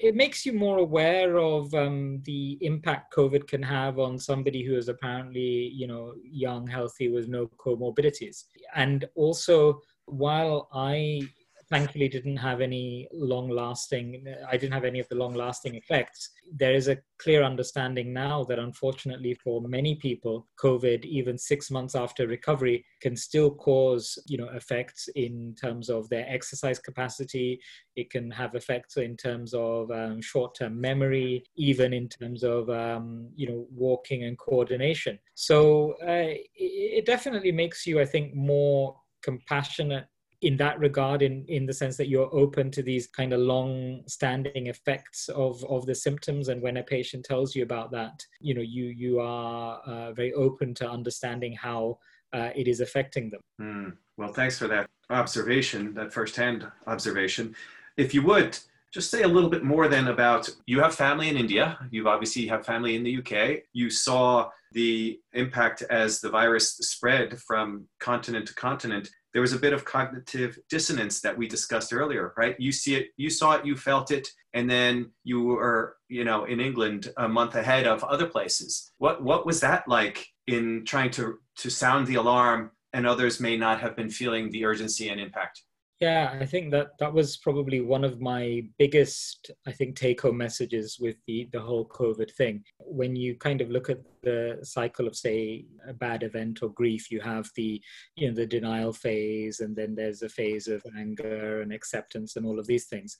it 0.00 0.14
makes 0.14 0.46
you 0.46 0.52
more 0.52 0.78
aware 0.78 1.38
of 1.38 1.72
um, 1.74 2.20
the 2.24 2.58
impact 2.60 3.14
COVID 3.14 3.46
can 3.46 3.62
have 3.62 3.98
on 3.98 4.18
somebody 4.18 4.64
who 4.64 4.76
is 4.76 4.88
apparently, 4.88 5.70
you 5.74 5.86
know, 5.86 6.14
young, 6.22 6.66
healthy 6.66 7.08
with 7.08 7.28
no 7.28 7.48
comorbidities. 7.58 8.44
And 8.74 9.08
also, 9.14 9.80
while 10.06 10.68
I 10.72 11.22
thankfully 11.70 12.08
didn't 12.08 12.36
have 12.36 12.60
any 12.60 13.08
long 13.12 13.48
lasting 13.48 14.24
i 14.50 14.56
didn't 14.56 14.72
have 14.72 14.84
any 14.84 15.00
of 15.00 15.08
the 15.08 15.14
long 15.14 15.34
lasting 15.34 15.74
effects. 15.74 16.30
There 16.50 16.74
is 16.74 16.88
a 16.88 16.98
clear 17.18 17.42
understanding 17.42 18.12
now 18.12 18.44
that 18.44 18.58
unfortunately 18.58 19.34
for 19.34 19.60
many 19.62 19.96
people 19.96 20.46
covid 20.62 21.04
even 21.04 21.36
6 21.36 21.70
months 21.70 21.94
after 21.94 22.26
recovery 22.26 22.84
can 23.00 23.16
still 23.16 23.50
cause 23.50 24.18
you 24.26 24.38
know 24.38 24.48
effects 24.54 25.08
in 25.14 25.54
terms 25.60 25.90
of 25.90 26.08
their 26.08 26.26
exercise 26.28 26.78
capacity. 26.78 27.60
It 27.96 28.10
can 28.10 28.30
have 28.30 28.54
effects 28.54 28.96
in 28.96 29.16
terms 29.16 29.52
of 29.54 29.90
um, 29.90 30.20
short 30.22 30.54
term 30.54 30.80
memory 30.80 31.44
even 31.56 31.92
in 31.92 32.08
terms 32.08 32.42
of 32.44 32.70
um, 32.70 33.28
you 33.34 33.48
know 33.48 33.66
walking 33.70 34.24
and 34.24 34.38
coordination. 34.38 35.18
So 35.34 35.94
uh, 36.02 36.34
it 36.54 37.04
definitely 37.06 37.52
makes 37.52 37.86
you 37.86 38.00
i 38.00 38.04
think 38.04 38.34
more 38.34 38.96
compassionate 39.22 40.06
in 40.42 40.56
that 40.56 40.78
regard 40.78 41.22
in 41.22 41.44
in 41.46 41.66
the 41.66 41.72
sense 41.72 41.96
that 41.96 42.08
you're 42.08 42.32
open 42.32 42.70
to 42.70 42.82
these 42.82 43.06
kind 43.08 43.32
of 43.32 43.40
long 43.40 44.02
standing 44.06 44.68
effects 44.68 45.28
of 45.30 45.64
of 45.64 45.84
the 45.86 45.94
symptoms 45.94 46.48
and 46.48 46.62
when 46.62 46.76
a 46.76 46.82
patient 46.82 47.24
tells 47.24 47.56
you 47.56 47.62
about 47.62 47.90
that 47.90 48.24
you 48.40 48.54
know 48.54 48.60
you 48.60 48.84
you 48.84 49.20
are 49.20 49.80
uh, 49.86 50.12
very 50.12 50.32
open 50.34 50.74
to 50.74 50.88
understanding 50.88 51.52
how 51.54 51.98
uh, 52.32 52.50
it 52.54 52.68
is 52.68 52.80
affecting 52.80 53.30
them 53.30 53.40
mm. 53.60 53.96
well 54.16 54.32
thanks 54.32 54.58
for 54.58 54.68
that 54.68 54.88
observation 55.10 55.92
that 55.94 56.12
firsthand 56.12 56.66
observation 56.86 57.54
if 57.96 58.14
you 58.14 58.22
would 58.22 58.56
just 58.92 59.10
say 59.10 59.22
a 59.22 59.28
little 59.28 59.50
bit 59.50 59.64
more 59.64 59.88
then 59.88 60.08
about 60.08 60.48
you 60.66 60.80
have 60.80 60.94
family 60.94 61.28
in 61.28 61.36
India. 61.36 61.78
You 61.90 62.08
obviously 62.08 62.46
have 62.46 62.64
family 62.64 62.96
in 62.96 63.04
the 63.04 63.18
UK. 63.18 63.64
You 63.74 63.90
saw 63.90 64.48
the 64.72 65.20
impact 65.34 65.82
as 65.82 66.20
the 66.20 66.30
virus 66.30 66.76
spread 66.76 67.38
from 67.40 67.86
continent 68.00 68.48
to 68.48 68.54
continent 68.54 69.10
there 69.32 69.42
was 69.42 69.52
a 69.52 69.58
bit 69.58 69.72
of 69.72 69.84
cognitive 69.84 70.58
dissonance 70.70 71.20
that 71.20 71.36
we 71.36 71.46
discussed 71.46 71.92
earlier, 71.92 72.32
right? 72.36 72.56
You 72.58 72.72
see 72.72 72.94
it, 72.94 73.08
you 73.16 73.30
saw 73.30 73.52
it, 73.52 73.66
you 73.66 73.76
felt 73.76 74.10
it, 74.10 74.28
and 74.54 74.70
then 74.70 75.10
you 75.24 75.42
were, 75.42 75.96
you 76.08 76.24
know, 76.24 76.44
in 76.44 76.60
England 76.60 77.12
a 77.16 77.28
month 77.28 77.54
ahead 77.54 77.86
of 77.86 78.02
other 78.04 78.26
places. 78.26 78.92
What 78.98 79.22
what 79.22 79.46
was 79.46 79.60
that 79.60 79.86
like 79.86 80.26
in 80.46 80.84
trying 80.86 81.10
to 81.12 81.38
to 81.58 81.70
sound 81.70 82.06
the 82.06 82.16
alarm 82.16 82.70
and 82.92 83.06
others 83.06 83.40
may 83.40 83.56
not 83.56 83.80
have 83.80 83.94
been 83.96 84.10
feeling 84.10 84.50
the 84.50 84.64
urgency 84.64 85.08
and 85.10 85.20
impact? 85.20 85.62
Yeah, 86.00 86.38
I 86.40 86.46
think 86.46 86.70
that 86.70 86.96
that 87.00 87.12
was 87.12 87.38
probably 87.38 87.80
one 87.80 88.04
of 88.04 88.20
my 88.20 88.62
biggest, 88.78 89.50
I 89.66 89.72
think, 89.72 89.96
take 89.96 90.20
home 90.20 90.36
messages 90.36 90.98
with 91.00 91.16
the, 91.26 91.48
the 91.52 91.58
whole 91.58 91.88
COVID 91.88 92.30
thing. 92.36 92.62
When 92.78 93.16
you 93.16 93.34
kind 93.34 93.60
of 93.60 93.68
look 93.68 93.90
at 93.90 93.98
the 94.22 94.60
cycle 94.62 95.08
of, 95.08 95.16
say, 95.16 95.64
a 95.88 95.92
bad 95.92 96.22
event 96.22 96.62
or 96.62 96.68
grief, 96.68 97.10
you 97.10 97.20
have 97.20 97.50
the, 97.56 97.82
you 98.14 98.28
know, 98.28 98.34
the 98.34 98.46
denial 98.46 98.92
phase, 98.92 99.58
and 99.58 99.74
then 99.74 99.96
there's 99.96 100.22
a 100.22 100.28
phase 100.28 100.68
of 100.68 100.84
anger 100.96 101.62
and 101.62 101.72
acceptance 101.72 102.36
and 102.36 102.46
all 102.46 102.60
of 102.60 102.68
these 102.68 102.84
things. 102.84 103.16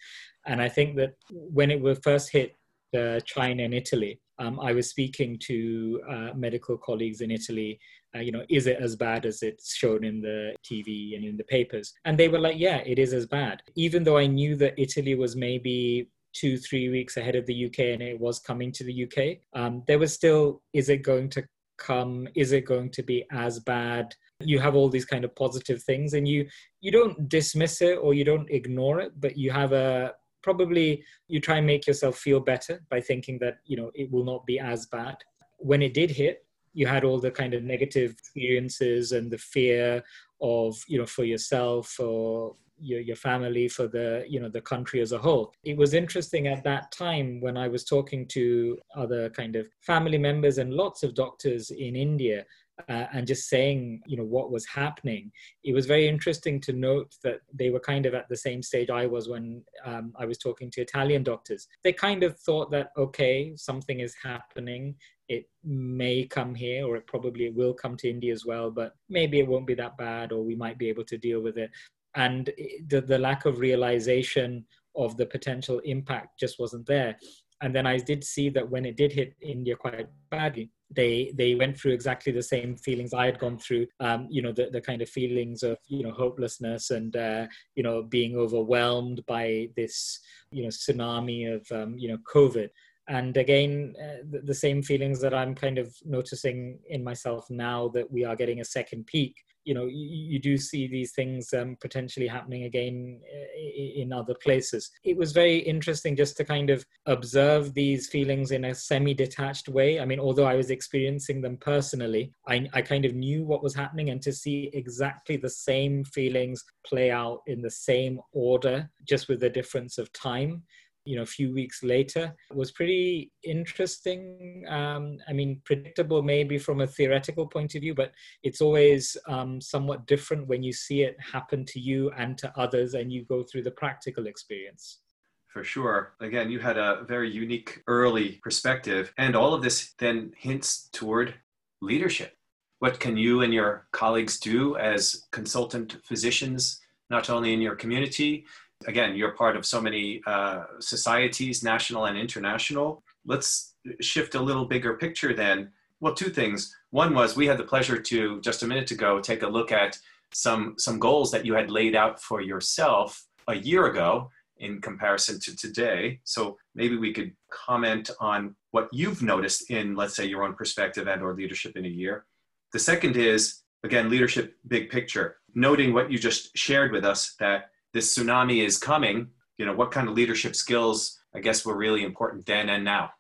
And 0.47 0.63
I 0.63 0.69
think 0.69 0.95
that 0.99 1.15
when 1.31 1.73
it 1.73 1.81
was 1.81 1.99
first 2.05 2.31
hit 2.31 2.55
uh, 2.97 3.19
China 3.25 3.65
and 3.65 3.75
Italy, 3.75 4.21
um, 4.39 4.61
I 4.61 4.73
was 4.73 4.89
speaking 4.89 5.39
to 5.47 6.01
uh, 6.09 6.29
medical 6.35 6.77
colleagues 6.79 7.21
in 7.21 7.31
Italy 7.31 7.79
uh, 8.15 8.21
you 8.21 8.33
know, 8.33 8.45
is 8.49 8.67
it 8.67 8.79
as 8.81 8.97
bad 8.97 9.27
as 9.27 9.43
it's 9.43 9.75
shown 9.75 10.05
in 10.05 10.21
the 10.21 10.55
TV 10.65 11.15
and 11.15 11.25
in 11.25 11.37
the 11.37 11.45
papers? 11.45 11.93
And 12.05 12.19
they 12.19 12.29
were 12.29 12.39
like, 12.39 12.59
yeah, 12.59 12.79
it 12.79 12.99
is 12.99 13.13
as 13.13 13.27
bad. 13.27 13.63
Even 13.75 14.05
though 14.05 14.17
I 14.17 14.27
knew 14.27 14.57
that 14.57 14.75
Italy 14.79 15.15
was 15.15 15.37
maybe 15.37 16.09
two, 16.35 16.59
three 16.59 16.89
weeks 16.89 17.17
ahead 17.17 17.37
of 17.37 17.47
the 17.47 17.67
UK 17.67 17.79
and 17.81 18.03
it 18.03 18.19
was 18.19 18.39
coming 18.39 18.73
to 18.73 18.85
the 18.85 19.05
UK. 19.05 19.39
Um, 19.59 19.83
there 19.87 19.99
was 19.99 20.15
still, 20.15 20.63
is 20.73 20.89
it 20.89 20.99
going 21.03 21.29
to 21.31 21.45
come? 21.79 22.29
Is 22.35 22.53
it 22.53 22.65
going 22.65 22.91
to 22.93 23.03
be 23.03 23.25
as 23.31 23.61
bad? 23.61 24.15
You 24.41 24.59
have 24.61 24.75
all 24.75 24.89
these 24.89 25.05
kind 25.05 25.25
of 25.25 25.35
positive 25.35 25.83
things 25.83 26.15
and 26.15 26.29
you 26.29 26.47
you 26.81 26.93
don't 26.93 27.29
dismiss 27.29 27.83
it 27.83 27.99
or 27.99 28.15
you 28.15 28.25
don't 28.25 28.49
ignore 28.51 29.01
it, 29.01 29.13
but 29.21 29.37
you 29.37 29.51
have 29.51 29.73
a 29.73 30.15
probably 30.43 31.05
you 31.29 31.41
try 31.41 31.59
and 31.59 31.67
make 31.67 31.87
yourself 31.87 32.19
feel 32.19 32.41
better 32.41 32.81
by 32.91 33.01
thinking 33.01 33.39
that 33.41 33.59
you 33.65 33.77
know 33.77 33.91
it 33.95 34.11
will 34.11 34.25
not 34.25 34.47
be 34.47 34.59
as 34.59 34.87
bad. 34.87 35.17
When 35.59 35.83
it 35.83 35.95
did 35.95 36.11
hit, 36.11 36.45
you 36.73 36.87
had 36.87 37.05
all 37.05 37.19
the 37.19 37.31
kind 37.31 37.55
of 37.55 37.63
negative 37.63 38.13
experiences 38.13 39.13
and 39.13 39.31
the 39.31 39.39
fear 39.39 40.03
of 40.41 40.77
you 40.87 40.99
know 40.99 41.07
for 41.07 41.25
yourself 41.25 41.99
or 41.99 42.55
your, 42.81 43.01
your 43.01 43.17
family 43.17 43.69
for 43.69 43.89
the 43.89 44.25
you 44.29 44.41
know 44.41 44.49
the 44.49 44.61
country 44.61 45.01
as 45.01 45.13
a 45.13 45.19
whole 45.19 45.53
it 45.65 45.77
was 45.77 45.95
interesting 45.95 46.47
at 46.47 46.63
that 46.63 46.93
time 46.93 47.41
when 47.41 47.57
i 47.57 47.67
was 47.67 47.85
talking 47.85 48.27
to 48.29 48.79
other 48.95 49.29
kind 49.31 49.57
of 49.57 49.67
family 49.81 50.19
members 50.19 50.59
and 50.59 50.73
lots 50.73 51.03
of 51.03 51.15
doctors 51.15 51.71
in 51.71 51.97
india 51.97 52.45
uh, 52.89 53.07
and 53.13 53.27
just 53.27 53.49
saying 53.49 54.01
you 54.07 54.17
know 54.17 54.25
what 54.25 54.51
was 54.51 54.67
happening 54.67 55.31
it 55.65 55.75
was 55.75 55.87
very 55.87 56.09
interesting 56.09 56.61
to 56.61 56.73
note 56.73 57.15
that 57.23 57.41
they 57.53 57.71
were 57.71 57.81
kind 57.81 58.07
of 58.07 58.15
at 58.15 58.29
the 58.29 58.37
same 58.37 58.63
stage 58.63 58.91
i 58.91 59.07
was 59.07 59.29
when 59.29 59.63
um, 59.85 60.13
i 60.19 60.25
was 60.25 60.39
talking 60.39 60.71
to 60.71 60.81
italian 60.81 61.23
doctors. 61.23 61.67
They 61.85 61.93
kind 61.93 62.23
of 62.23 62.39
thought 62.39 62.71
that 62.71 62.91
okay 62.97 63.53
something 63.57 64.01
is 64.01 64.15
happening. 64.23 64.95
It 65.29 65.45
may 65.63 66.25
come 66.25 66.55
here 66.55 66.87
or 66.87 66.97
it 66.97 67.07
probably 67.07 67.51
will 67.51 67.75
come 67.75 67.97
to 67.99 68.09
india 68.09 68.33
as 68.33 68.47
well 68.47 68.71
but 68.71 68.95
maybe 69.09 69.39
it 69.41 69.49
won't 69.49 69.67
be 69.67 69.75
that 69.75 69.97
bad 69.99 70.33
or 70.33 70.43
we 70.43 70.55
might 70.55 70.79
be 70.79 70.89
able 70.89 71.05
to 71.05 71.19
deal 71.19 71.41
with 71.41 71.59
it. 71.59 71.71
And 72.15 72.51
the, 72.87 73.01
the 73.01 73.19
lack 73.19 73.45
of 73.45 73.61
realization 73.61 74.65
of 74.97 75.17
the 75.17 75.27
potential 75.27 75.79
impact 75.81 76.39
just 76.41 76.59
wasn't 76.59 76.87
there 76.87 77.17
and 77.61 77.75
then 77.75 77.87
i 77.87 77.97
did 77.97 78.23
see 78.25 78.49
that 78.49 78.69
when 78.69 78.85
it 78.85 78.97
did 78.97 79.13
hit 79.13 79.35
india 79.41 79.77
quite 79.77 80.09
badly 80.31 80.71
they 80.91 81.33
they 81.35 81.55
went 81.55 81.79
through 81.79 81.93
exactly 81.93 82.33
the 82.33 82.43
same 82.43 82.77
feelings 82.77 83.13
i 83.13 83.27
had 83.27 83.39
gone 83.39 83.59
through 83.59 83.87
um, 84.01 84.27
you 84.31 84.41
know 84.41 84.53
the, 84.53 84.69
the 84.71 84.81
kind 84.81 85.03
of 85.03 85.09
feelings 85.09 85.63
of 85.63 85.77
you 85.87 86.03
know 86.03 86.13
hopelessness 86.13 86.91
and 86.91 87.17
uh, 87.17 87.47
you 87.75 87.83
know 87.83 88.03
being 88.03 88.37
overwhelmed 88.37 89.25
by 89.27 89.69
this 89.77 90.21
you 90.51 90.63
know 90.63 90.69
tsunami 90.69 91.55
of 91.55 91.71
um, 91.73 91.95
you 91.99 92.09
know 92.09 92.19
covid 92.33 92.69
and 93.09 93.37
again 93.37 93.95
uh, 94.03 94.39
the, 94.45 94.55
same 94.55 94.83
feelings 94.83 95.21
that 95.21 95.35
i'm 95.35 95.55
kind 95.55 95.79
of 95.79 95.95
noticing 96.05 96.79
in 96.89 97.03
myself 97.03 97.47
now 97.51 97.89
that 97.89 98.11
we 98.11 98.25
are 98.25 98.37
getting 98.37 98.61
a 98.61 98.65
second 98.65 99.07
peak 99.07 99.35
you 99.69 99.75
know 99.75 99.85
you, 99.85 100.09
you 100.09 100.39
do 100.39 100.57
see 100.57 100.89
these 100.89 101.13
things 101.13 101.53
um, 101.53 101.77
potentially 101.81 102.27
happening 102.27 102.65
again 102.65 103.21
uh, 103.31 104.01
in 104.01 104.13
other 104.15 104.35
places. 104.43 104.91
It 105.05 105.17
was 105.17 105.33
very 105.33 105.59
interesting 105.59 106.17
just 106.17 106.39
to 106.39 106.45
kind 106.45 106.71
of 106.71 106.87
observe 107.05 107.75
these 107.75 108.09
feelings 108.09 108.51
in 108.51 108.65
a 108.65 108.75
semi-detached 108.75 109.69
way. 109.69 110.01
I 110.01 110.07
mean 110.07 110.21
although 110.21 110.47
i 110.47 110.55
was 110.55 110.71
experiencing 110.71 111.43
them 111.43 111.59
personally 111.59 112.33
I, 112.47 112.67
I 112.73 112.81
kind 112.81 113.05
of 113.05 113.15
knew 113.15 113.45
what 113.45 113.63
was 113.63 113.75
happening 113.75 114.09
and 114.09 114.23
to 114.23 114.33
see 114.33 114.71
exactly 114.73 115.37
the 115.37 115.51
same 115.51 116.05
feelings 116.05 116.65
play 116.87 117.11
out 117.11 117.41
in 117.47 117.61
the 117.61 117.71
same 117.71 118.21
order 118.33 118.91
just 119.07 119.29
with 119.29 119.41
the 119.41 119.51
difference 119.51 119.99
of 119.99 120.13
time 120.13 120.63
you 121.09 121.17
know 121.17 121.23
a 121.23 121.35
few 121.39 121.53
weeks 121.53 121.83
later 121.83 122.35
was 122.53 122.71
pretty 122.71 123.33
interesting 123.43 124.65
um, 124.69 125.17
i 125.27 125.33
mean 125.33 125.61
predictable 125.65 126.23
maybe 126.23 126.59
from 126.59 126.83
a 126.83 126.87
theoretical 126.87 127.47
point 127.47 127.75
of 127.75 127.81
view 127.81 127.95
but 127.95 128.13
it's 128.43 128.61
always 128.61 129.17
um, 129.27 129.59
somewhat 129.61 130.07
different 130.07 130.47
when 130.47 130.63
you 130.63 130.73
see 130.73 131.03
it 131.03 131.17
happen 131.19 131.65
to 131.65 131.81
you 131.81 132.11
and 132.19 132.37
to 132.37 132.53
others 132.59 132.93
and 132.93 133.11
you 133.11 133.25
go 133.25 133.43
through 133.43 133.63
the 133.63 133.71
practical 133.71 134.27
experience 134.27 135.01
for 135.49 135.65
sure. 135.65 136.15
Again, 136.21 136.51
you 136.51 136.61
had 136.61 136.77
a 136.77 137.05
very 137.09 137.29
unique 137.31 137.83
early 137.87 138.39
perspective, 138.43 139.13
and 139.17 139.35
all 139.35 139.55
of 139.55 139.63
this 139.63 139.95
then 139.99 140.33
hints 140.37 140.91
toward 140.93 141.35
leadership. 141.81 142.37
What 142.81 143.01
can 143.01 143.17
you 143.17 143.41
and 143.41 143.53
your 143.53 143.89
colleagues 143.93 144.39
do 144.39 144.77
as 144.77 145.27
consultant 145.33 145.97
physicians, 146.05 146.81
not 147.11 147.31
only 147.31 147.55
in 147.55 147.63
your 147.63 147.77
community, 147.77 148.45
Again, 148.87 149.17
you're 149.17 149.33
part 149.33 149.57
of 149.57 149.67
so 149.67 149.81
many 149.81 150.23
uh, 150.27 150.65
societies, 150.79 151.65
national 151.65 152.07
and 152.07 152.17
international. 152.17 153.03
Let's 153.27 153.75
shift 154.01 154.35
a 154.35 154.41
little 154.41 154.67
bigger 154.67 154.95
picture 154.95 155.35
then. 155.35 155.71
Well, 156.01 156.15
two 156.15 156.31
things. 156.31 156.75
One 156.91 157.13
was 157.13 157.37
we 157.37 157.47
had 157.47 157.59
the 157.59 157.65
pleasure 157.65 158.01
to 158.01 158.41
just 158.41 158.63
a 158.63 158.67
minute 158.67 158.91
ago 158.93 159.21
take 159.21 159.43
a 159.43 159.49
look 159.49 159.73
at 159.73 159.99
some 160.33 160.75
some 160.79 160.99
goals 160.99 161.31
that 161.33 161.45
you 161.45 161.55
had 161.55 161.71
laid 161.71 161.97
out 161.97 162.23
for 162.23 162.41
yourself 162.41 163.27
a 163.49 163.55
year 163.57 163.87
ago 163.87 164.31
in 164.59 164.81
comparison 164.81 165.41
to 165.41 165.57
today. 165.57 166.21
So 166.25 166.57
maybe 166.75 166.97
we 166.97 167.13
could 167.13 167.33
comment 167.51 168.11
on 168.21 168.55
what 168.71 168.89
you've 168.93 169.23
noticed 169.23 169.71
in, 169.71 169.95
let's 169.95 170.15
say, 170.15 170.27
your 170.27 170.45
own 170.45 170.55
perspective 170.55 171.09
and 171.09 171.23
or 171.23 171.35
leadership 171.35 171.77
in 171.77 171.85
a 171.85 171.89
year. 171.89 172.27
The 172.73 172.79
second 172.79 173.17
is 173.17 173.63
again 173.83 174.09
leadership 174.09 174.57
big 174.69 174.89
picture, 174.89 175.39
noting 175.55 175.93
what 175.93 176.13
you 176.13 176.19
just 176.19 176.57
shared 176.57 176.93
with 176.93 177.05
us 177.05 177.35
that 177.41 177.71
this 177.93 178.17
tsunami 178.17 178.65
is 178.65 178.79
coming, 178.79 179.29
you 179.57 179.67
know, 179.67 179.75
what 179.75 179.91
kind 179.91 180.09
of 180.09 180.15
leadership 180.15 180.55
skills, 180.55 181.21
I 181.35 181.41
guess, 181.41 181.65
were 181.65 181.77
really 181.77 182.05
important 182.05 182.47
then 182.47 182.69
and 182.69 182.85
now? 182.85 183.11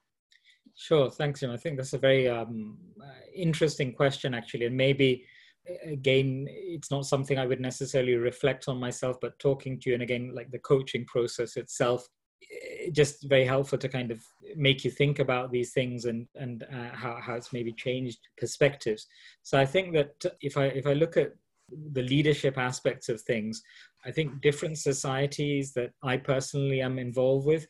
Sure, 0.76 1.10
thanks, 1.10 1.40
Jim. 1.40 1.50
I 1.50 1.56
think 1.56 1.76
that's 1.76 1.92
a 1.92 1.98
very 1.98 2.28
um, 2.28 2.78
interesting 3.34 3.92
question, 3.92 4.34
actually, 4.34 4.66
and 4.66 4.76
maybe 4.76 5.24
again, 5.84 6.46
it's 6.48 6.90
not 6.90 7.06
something 7.06 7.38
I 7.38 7.46
would 7.46 7.60
necessarily 7.60 8.14
reflect 8.14 8.68
on 8.68 8.78
myself, 8.78 9.18
but 9.20 9.38
talking 9.38 9.78
to 9.80 9.90
you, 9.90 9.94
and 9.94 10.02
again, 10.02 10.32
like 10.34 10.50
the 10.50 10.58
coaching 10.58 11.04
process 11.06 11.56
itself, 11.56 12.06
eh, 12.50 12.90
just 12.92 13.28
very 13.28 13.44
helpful 13.44 13.78
to 13.78 13.88
kind 13.88 14.10
of 14.10 14.20
make 14.56 14.84
you 14.84 14.90
think 14.90 15.18
about 15.18 15.50
these 15.50 15.72
things 15.72 16.04
and 16.04 16.26
and 16.36 16.64
uh, 16.72 16.94
how, 16.94 17.18
how 17.20 17.34
it's 17.34 17.52
maybe 17.52 17.72
changed 17.72 18.20
perspectives. 18.38 19.06
So 19.42 19.58
I 19.58 19.66
think 19.66 19.92
that 19.94 20.14
if 20.40 20.56
I 20.56 20.66
if 20.66 20.86
I 20.86 20.94
look 20.94 21.16
at 21.16 21.32
the 21.92 22.02
leadership 22.02 22.56
aspects 22.56 23.08
of 23.08 23.20
things 23.20 23.62
I 24.04 24.10
think 24.10 24.40
different 24.40 24.78
societies 24.78 25.72
that 25.72 25.90
I 26.02 26.16
personally 26.16 26.80
am 26.80 26.98
involved 26.98 27.46
with, 27.46 27.66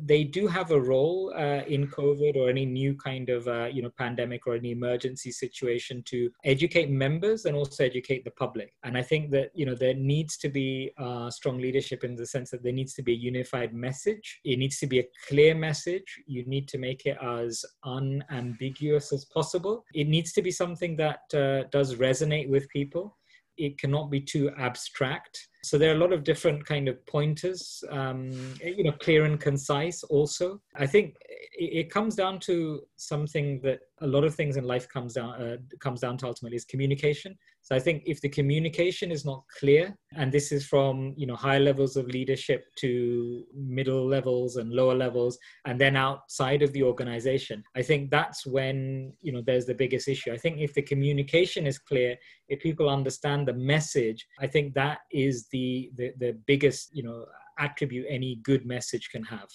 they 0.00 0.24
do 0.24 0.46
have 0.46 0.70
a 0.70 0.80
role 0.80 1.32
uh, 1.36 1.62
in 1.66 1.88
COVID 1.88 2.36
or 2.36 2.48
any 2.48 2.66
new 2.66 2.94
kind 2.96 3.28
of 3.30 3.48
uh, 3.48 3.66
you 3.66 3.82
know 3.82 3.90
pandemic 3.98 4.46
or 4.46 4.54
any 4.54 4.72
emergency 4.72 5.32
situation 5.32 6.02
to 6.06 6.30
educate 6.44 6.90
members 6.90 7.44
and 7.44 7.56
also 7.56 7.84
educate 7.84 8.24
the 8.24 8.30
public. 8.32 8.72
And 8.82 8.96
I 8.96 9.02
think 9.02 9.30
that 9.32 9.50
you 9.54 9.66
know 9.66 9.74
there 9.74 9.94
needs 9.94 10.36
to 10.38 10.48
be 10.48 10.92
uh, 10.98 11.30
strong 11.30 11.58
leadership 11.58 12.04
in 12.04 12.14
the 12.14 12.26
sense 12.26 12.50
that 12.50 12.62
there 12.62 12.72
needs 12.72 12.94
to 12.94 13.02
be 13.02 13.12
a 13.12 13.16
unified 13.16 13.74
message. 13.74 14.40
It 14.44 14.58
needs 14.58 14.78
to 14.80 14.86
be 14.86 15.00
a 15.00 15.08
clear 15.28 15.54
message. 15.54 16.22
You 16.26 16.44
need 16.46 16.68
to 16.68 16.78
make 16.78 17.06
it 17.06 17.16
as 17.22 17.64
unambiguous 17.84 19.12
as 19.12 19.24
possible. 19.24 19.84
It 19.94 20.08
needs 20.08 20.32
to 20.32 20.42
be 20.42 20.50
something 20.50 20.96
that 20.96 21.20
uh, 21.34 21.68
does 21.70 21.94
resonate 21.94 22.48
with 22.48 22.68
people 22.68 23.16
it 23.60 23.78
cannot 23.78 24.10
be 24.10 24.20
too 24.20 24.50
abstract 24.58 25.48
so 25.62 25.76
there 25.78 25.90
are 25.90 25.94
a 25.94 25.98
lot 25.98 26.12
of 26.12 26.24
different 26.24 26.64
kind 26.64 26.88
of 26.88 27.04
pointers 27.06 27.84
um, 27.90 28.30
you 28.62 28.84
know 28.84 28.92
clear 28.92 29.24
and 29.24 29.40
concise 29.40 30.02
also. 30.04 30.60
I 30.76 30.86
think 30.86 31.16
it, 31.52 31.90
comes 31.90 32.14
down 32.14 32.38
to 32.40 32.80
something 32.96 33.60
that 33.62 33.80
a 34.02 34.06
lot 34.06 34.24
of 34.24 34.34
things 34.34 34.56
in 34.56 34.64
life 34.64 34.88
comes 34.88 35.14
down 35.14 35.30
uh, 35.42 35.56
comes 35.80 36.00
down 36.00 36.16
to 36.18 36.26
ultimately 36.26 36.56
is 36.56 36.64
communication. 36.64 37.36
So 37.62 37.76
i 37.76 37.78
think 37.78 38.02
if 38.06 38.20
the 38.20 38.28
communication 38.28 39.10
is 39.10 39.24
not 39.24 39.44
clear 39.58 39.96
and 40.16 40.32
this 40.32 40.50
is 40.52 40.66
from 40.66 41.14
you 41.16 41.26
know 41.26 41.36
high 41.36 41.58
levels 41.58 41.96
of 41.96 42.06
leadership 42.06 42.64
to 42.76 43.44
middle 43.54 44.06
levels 44.06 44.56
and 44.56 44.72
lower 44.72 44.94
levels 44.94 45.38
and 45.66 45.80
then 45.80 45.94
outside 45.96 46.62
of 46.62 46.72
the 46.72 46.82
organization 46.82 47.62
i 47.76 47.82
think 47.82 48.10
that's 48.10 48.46
when 48.46 49.12
you 49.20 49.32
know 49.32 49.42
there's 49.44 49.66
the 49.66 49.74
biggest 49.74 50.08
issue. 50.08 50.32
I 50.32 50.38
think 50.38 50.58
if 50.58 50.74
the 50.74 50.82
communication 50.82 51.66
is 51.66 51.78
clear 51.78 52.16
if 52.48 52.60
people 52.60 52.88
understand 52.88 53.46
the 53.46 53.54
message 53.54 54.26
i 54.40 54.46
think 54.46 54.74
that 54.74 54.98
is 55.12 55.48
the 55.52 55.90
the, 55.96 56.12
the 56.18 56.32
biggest 56.46 56.90
you 56.96 57.02
know 57.02 57.26
attribute 57.60 58.06
any 58.08 58.36
good 58.42 58.66
message 58.66 59.10
can 59.10 59.22
have. 59.24 59.48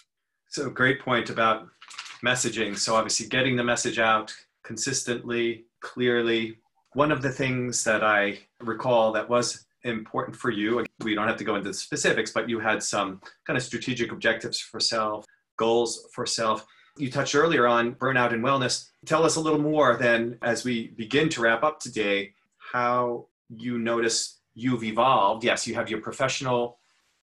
So 0.50 0.70
great 0.70 1.02
point 1.02 1.30
about 1.30 1.68
messaging 2.26 2.78
so 2.78 2.96
obviously 2.96 3.28
getting 3.28 3.56
the 3.56 3.64
message 3.64 4.00
out 4.00 4.34
consistently 4.64 5.66
clearly 5.82 6.58
one 6.94 7.12
of 7.12 7.22
the 7.22 7.30
things 7.30 7.84
that 7.84 8.04
i 8.04 8.38
recall 8.62 9.12
that 9.12 9.30
was 9.30 9.66
important 9.84 10.36
for 10.36 10.50
you 10.50 10.84
we 11.04 11.14
don't 11.14 11.28
have 11.28 11.38
to 11.38 11.44
go 11.44 11.56
into 11.56 11.70
the 11.70 11.74
specifics 11.74 12.32
but 12.32 12.50
you 12.50 12.60
had 12.60 12.82
some 12.82 13.22
kind 13.46 13.58
of 13.58 13.64
strategic 13.64 14.12
objectives 14.12 14.60
for 14.60 14.80
self 14.80 15.26
goals 15.58 16.08
for 16.14 16.26
self 16.26 16.66
you 16.98 17.12
touched 17.12 17.36
earlier 17.36 17.68
on 17.68 17.94
burnout 17.96 18.34
and 18.34 18.44
wellness 18.44 18.90
tell 19.06 19.24
us 19.24 19.36
a 19.36 19.40
little 19.40 19.60
more 19.60 19.98
then 19.98 20.38
as 20.42 20.64
we 20.64 20.88
begin 20.98 21.30
to 21.30 21.42
wrap 21.42 21.64
up 21.64 21.80
today 21.80 22.34
how 22.72 23.28
you 23.50 23.78
notice 23.78 24.40
you've 24.56 24.84
evolved. 24.84 25.44
Yes, 25.44 25.68
you 25.68 25.76
have 25.76 25.90
your 25.90 26.02
professional 26.02 26.80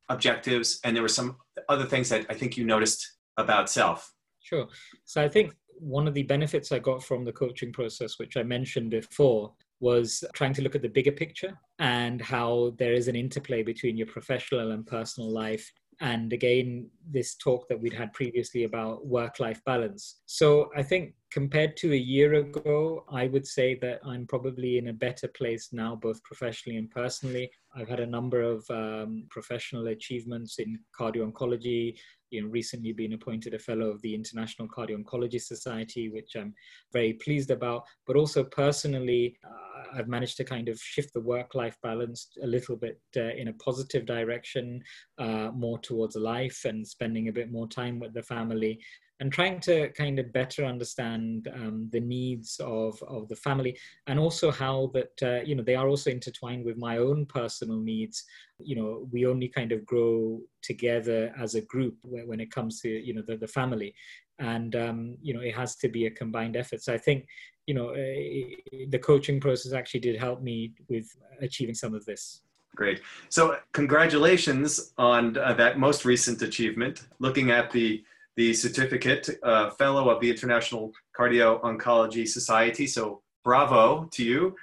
objectives, 0.10 0.80
and 0.84 0.96
there 0.96 1.04
were 1.04 1.08
some 1.08 1.38
other 1.70 1.86
things 1.86 2.10
that 2.10 2.26
I 2.30 2.34
think 2.34 2.58
you 2.58 2.66
noticed 2.66 3.14
about 3.38 3.70
self. 3.70 4.14
Sure. 4.50 4.68
So 5.06 5.22
I 5.22 5.30
think 5.30 5.54
one 5.78 6.08
of 6.08 6.16
the 6.16 6.24
benefits 6.24 6.72
I 6.72 6.80
got 6.80 7.04
from 7.04 7.24
the 7.24 7.32
coaching 7.32 7.72
process, 7.72 8.18
which 8.18 8.36
I 8.36 8.42
mentioned 8.42 8.90
before, 8.90 9.54
was 9.80 10.24
trying 10.34 10.54
to 10.54 10.64
look 10.64 10.76
at 10.76 10.82
the 10.82 10.90
bigger 10.90 11.12
picture 11.12 11.58
and 11.78 12.20
how 12.20 12.74
there 12.80 12.94
is 12.94 13.08
an 13.08 13.16
interplay 13.16 13.62
between 13.62 13.96
your 13.96 14.08
professional 14.08 14.72
and 14.72 14.88
personal 14.88 15.30
life 15.32 15.72
and 16.02 16.32
again, 16.32 16.90
this 17.12 17.36
talk 17.36 17.68
that 17.68 17.80
we'd 17.80 17.94
had 17.94 18.14
previously 18.14 18.64
about 18.64 19.06
work 19.06 19.40
life 19.40 19.62
balance. 19.66 20.22
So 20.26 20.70
I 20.76 20.82
think 20.82 21.14
compared 21.30 21.76
to 21.78 21.92
a 21.92 21.98
year 21.98 22.36
ago, 22.36 23.04
I 23.12 23.28
would 23.28 23.46
say 23.46 23.76
that 23.82 24.00
I'm 24.06 24.26
probably 24.26 24.78
in 24.78 24.88
a 24.88 24.94
better 24.94 25.28
place 25.28 25.70
now, 25.74 25.98
both 25.98 26.24
professionally 26.24 26.78
and 26.78 26.90
personally. 26.90 27.52
I've 27.76 27.90
had 27.90 28.00
a 28.00 28.06
number 28.06 28.42
of 28.42 28.66
um, 28.70 29.26
professional 29.30 29.88
achievements 29.88 30.60
in 30.60 30.80
cardio 30.98 31.32
oncology. 31.32 31.98
You 32.32 32.44
know, 32.44 32.50
recently 32.50 32.94
been 32.94 33.14
appointed 33.14 33.54
a 33.54 33.60
fellow 33.60 33.88
of 33.88 34.02
the 34.02 34.14
International 34.14 34.68
Cardio 34.68 35.04
Oncology 35.04 35.42
Society, 35.42 36.10
which 36.10 36.36
I'm 36.36 36.54
very 36.94 37.14
pleased 37.14 37.50
about. 37.50 37.86
But 38.06 38.18
also 38.18 38.44
personally, 38.44 39.36
uh, 39.44 39.98
I've 39.98 40.08
managed 40.08 40.38
to 40.38 40.44
kind 40.44 40.70
of 40.70 40.80
shift 40.80 41.14
the 41.14 41.22
work-life 41.22 41.76
balance 41.82 42.30
a 42.44 42.48
little 42.48 42.76
bit 42.76 43.00
uh, 43.18 43.34
in 43.36 43.48
a 43.48 43.54
positive 43.54 44.06
direction, 44.06 44.84
uh, 45.18 45.50
more 45.56 45.80
towards 45.80 46.16
life 46.16 46.66
and 46.66 46.88
spending 46.88 47.30
a 47.30 47.34
bit 47.34 47.52
more 47.52 47.68
time 47.68 48.00
with 48.00 48.14
the 48.14 48.24
family 48.24 48.80
and 49.20 49.32
trying 49.32 49.60
to 49.60 49.90
kind 49.90 50.18
of 50.20 50.32
better 50.32 50.66
understand 50.66 51.50
um, 51.54 51.90
the 51.92 52.00
needs 52.00 52.60
of, 52.64 53.02
of 53.04 53.28
the 53.28 53.36
family 53.36 53.78
and 54.08 54.20
also 54.20 54.50
how 54.50 54.90
that 54.94 55.12
uh, 55.24 55.44
you 55.44 55.56
know 55.56 55.64
they 55.64 55.76
are 55.76 55.88
also 55.88 56.10
intertwined 56.10 56.66
with 56.66 56.78
my 56.78 56.98
own 56.98 57.26
personal 57.26 57.59
needs 57.68 58.24
you 58.60 58.76
know 58.76 59.08
we 59.12 59.26
only 59.26 59.48
kind 59.48 59.72
of 59.72 59.86
grow 59.86 60.40
together 60.62 61.34
as 61.40 61.56
a 61.56 61.62
group 61.62 61.96
when 62.04 62.40
it 62.40 62.52
comes 62.52 62.82
to 62.82 62.90
you 62.90 63.14
know 63.14 63.24
the, 63.26 63.38
the 63.38 63.48
family 63.48 63.94
and 64.40 64.76
um, 64.76 65.18
you 65.22 65.34
know 65.34 65.42
it 65.42 65.56
has 65.56 65.76
to 65.76 65.90
be 65.90 66.06
a 66.06 66.12
combined 66.12 66.56
effort 66.56 66.82
so 66.82 66.94
i 66.94 66.98
think 66.98 67.26
you 67.68 67.74
know 67.74 67.90
uh, 67.90 68.86
the 68.90 69.00
coaching 69.02 69.40
process 69.40 69.74
actually 69.74 70.00
did 70.00 70.20
help 70.20 70.42
me 70.42 70.74
with 70.90 71.08
achieving 71.42 71.76
some 71.76 71.94
of 71.94 72.06
this 72.06 72.42
Great. 72.76 73.02
So, 73.30 73.58
congratulations 73.74 74.94
on 74.98 75.36
uh, 75.38 75.54
that 75.54 75.80
most 75.80 76.06
recent 76.06 76.42
achievement. 76.44 77.08
Looking 77.18 77.50
at 77.50 77.72
the 77.72 78.04
the 78.40 78.54
certificate 78.54 79.30
uh, 79.44 79.70
fellow 79.72 80.10
of 80.10 80.22
the 80.22 80.30
International 80.30 80.94
Cardio 81.18 81.62
Oncology 81.62 82.26
Society. 82.26 82.88
So 82.88 83.22
bravo 83.44 84.08
to 84.14 84.24
you. 84.24 84.56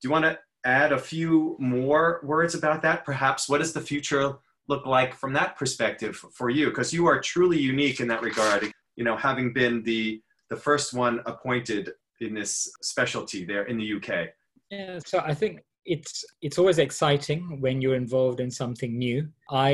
Do 0.00 0.08
you 0.08 0.10
want 0.10 0.24
to 0.24 0.38
add 0.64 0.92
a 0.92 0.98
few 0.98 1.56
more 1.58 2.20
words 2.22 2.54
about 2.54 2.82
that? 2.82 3.04
Perhaps 3.04 3.48
what 3.48 3.58
does 3.58 3.72
the 3.72 3.80
future 3.80 4.34
look 4.68 4.86
like 4.86 5.14
from 5.14 5.32
that 5.32 5.56
perspective 5.56 6.16
for 6.16 6.50
you? 6.50 6.66
Because 6.66 6.92
you 6.92 7.06
are 7.06 7.20
truly 7.20 7.58
unique 7.58 8.00
in 8.00 8.08
that 8.08 8.22
regard. 8.22 8.70
You 8.96 9.04
know, 9.04 9.16
having 9.16 9.52
been 9.52 9.82
the 9.82 10.20
the 10.50 10.56
first 10.56 10.94
one 10.94 11.20
appointed 11.26 11.92
in 12.20 12.34
this 12.34 12.70
specialty 12.82 13.44
there 13.44 13.64
in 13.64 13.76
the 13.76 13.94
UK. 13.94 14.28
Yeah, 14.70 14.98
so 15.04 15.20
I 15.20 15.34
think 15.34 15.60
it's 15.84 16.24
it's 16.42 16.58
always 16.58 16.78
exciting 16.78 17.60
when 17.60 17.80
you're 17.80 17.94
involved 17.94 18.40
in 18.40 18.50
something 18.50 18.98
new. 18.98 19.26
I 19.50 19.70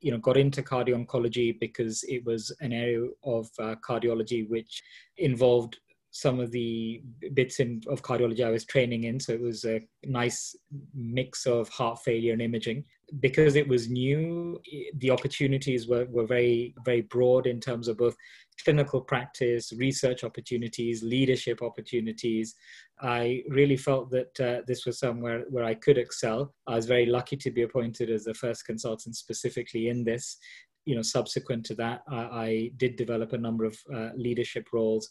you 0.00 0.10
know 0.10 0.18
got 0.18 0.36
into 0.36 0.62
cardio 0.62 1.04
oncology 1.04 1.58
because 1.60 2.02
it 2.04 2.24
was 2.24 2.54
an 2.60 2.72
area 2.72 3.06
of 3.24 3.48
uh, 3.58 3.74
cardiology 3.86 4.48
which 4.48 4.82
involved 5.18 5.78
some 6.14 6.38
of 6.38 6.50
the 6.50 7.02
bits 7.32 7.58
in, 7.58 7.80
of 7.88 8.02
cardiology 8.02 8.44
I 8.44 8.50
was 8.50 8.66
training 8.66 9.04
in. 9.04 9.18
So 9.18 9.32
it 9.32 9.40
was 9.40 9.64
a 9.64 9.80
nice 10.04 10.54
mix 10.94 11.46
of 11.46 11.70
heart 11.70 12.00
failure 12.04 12.34
and 12.34 12.42
imaging. 12.42 12.84
Because 13.20 13.56
it 13.56 13.66
was 13.66 13.88
new, 13.88 14.60
the 14.98 15.10
opportunities 15.10 15.88
were, 15.88 16.04
were 16.10 16.26
very, 16.26 16.74
very 16.84 17.00
broad 17.00 17.46
in 17.46 17.60
terms 17.60 17.88
of 17.88 17.96
both 17.96 18.14
clinical 18.62 19.00
practice, 19.00 19.72
research 19.72 20.22
opportunities, 20.22 21.02
leadership 21.02 21.62
opportunities. 21.62 22.54
I 23.00 23.42
really 23.48 23.78
felt 23.78 24.10
that 24.10 24.40
uh, 24.40 24.62
this 24.66 24.84
was 24.84 24.98
somewhere 24.98 25.44
where 25.48 25.64
I 25.64 25.74
could 25.74 25.96
excel. 25.96 26.54
I 26.66 26.76
was 26.76 26.86
very 26.86 27.06
lucky 27.06 27.38
to 27.38 27.50
be 27.50 27.62
appointed 27.62 28.10
as 28.10 28.24
the 28.24 28.34
first 28.34 28.66
consultant 28.66 29.16
specifically 29.16 29.88
in 29.88 30.04
this. 30.04 30.36
You 30.84 30.96
know, 30.96 31.02
subsequent 31.02 31.64
to 31.66 31.74
that, 31.76 32.00
I, 32.10 32.16
I 32.16 32.70
did 32.76 32.96
develop 32.96 33.32
a 33.32 33.38
number 33.38 33.64
of 33.64 33.78
uh, 33.94 34.10
leadership 34.16 34.68
roles 34.72 35.08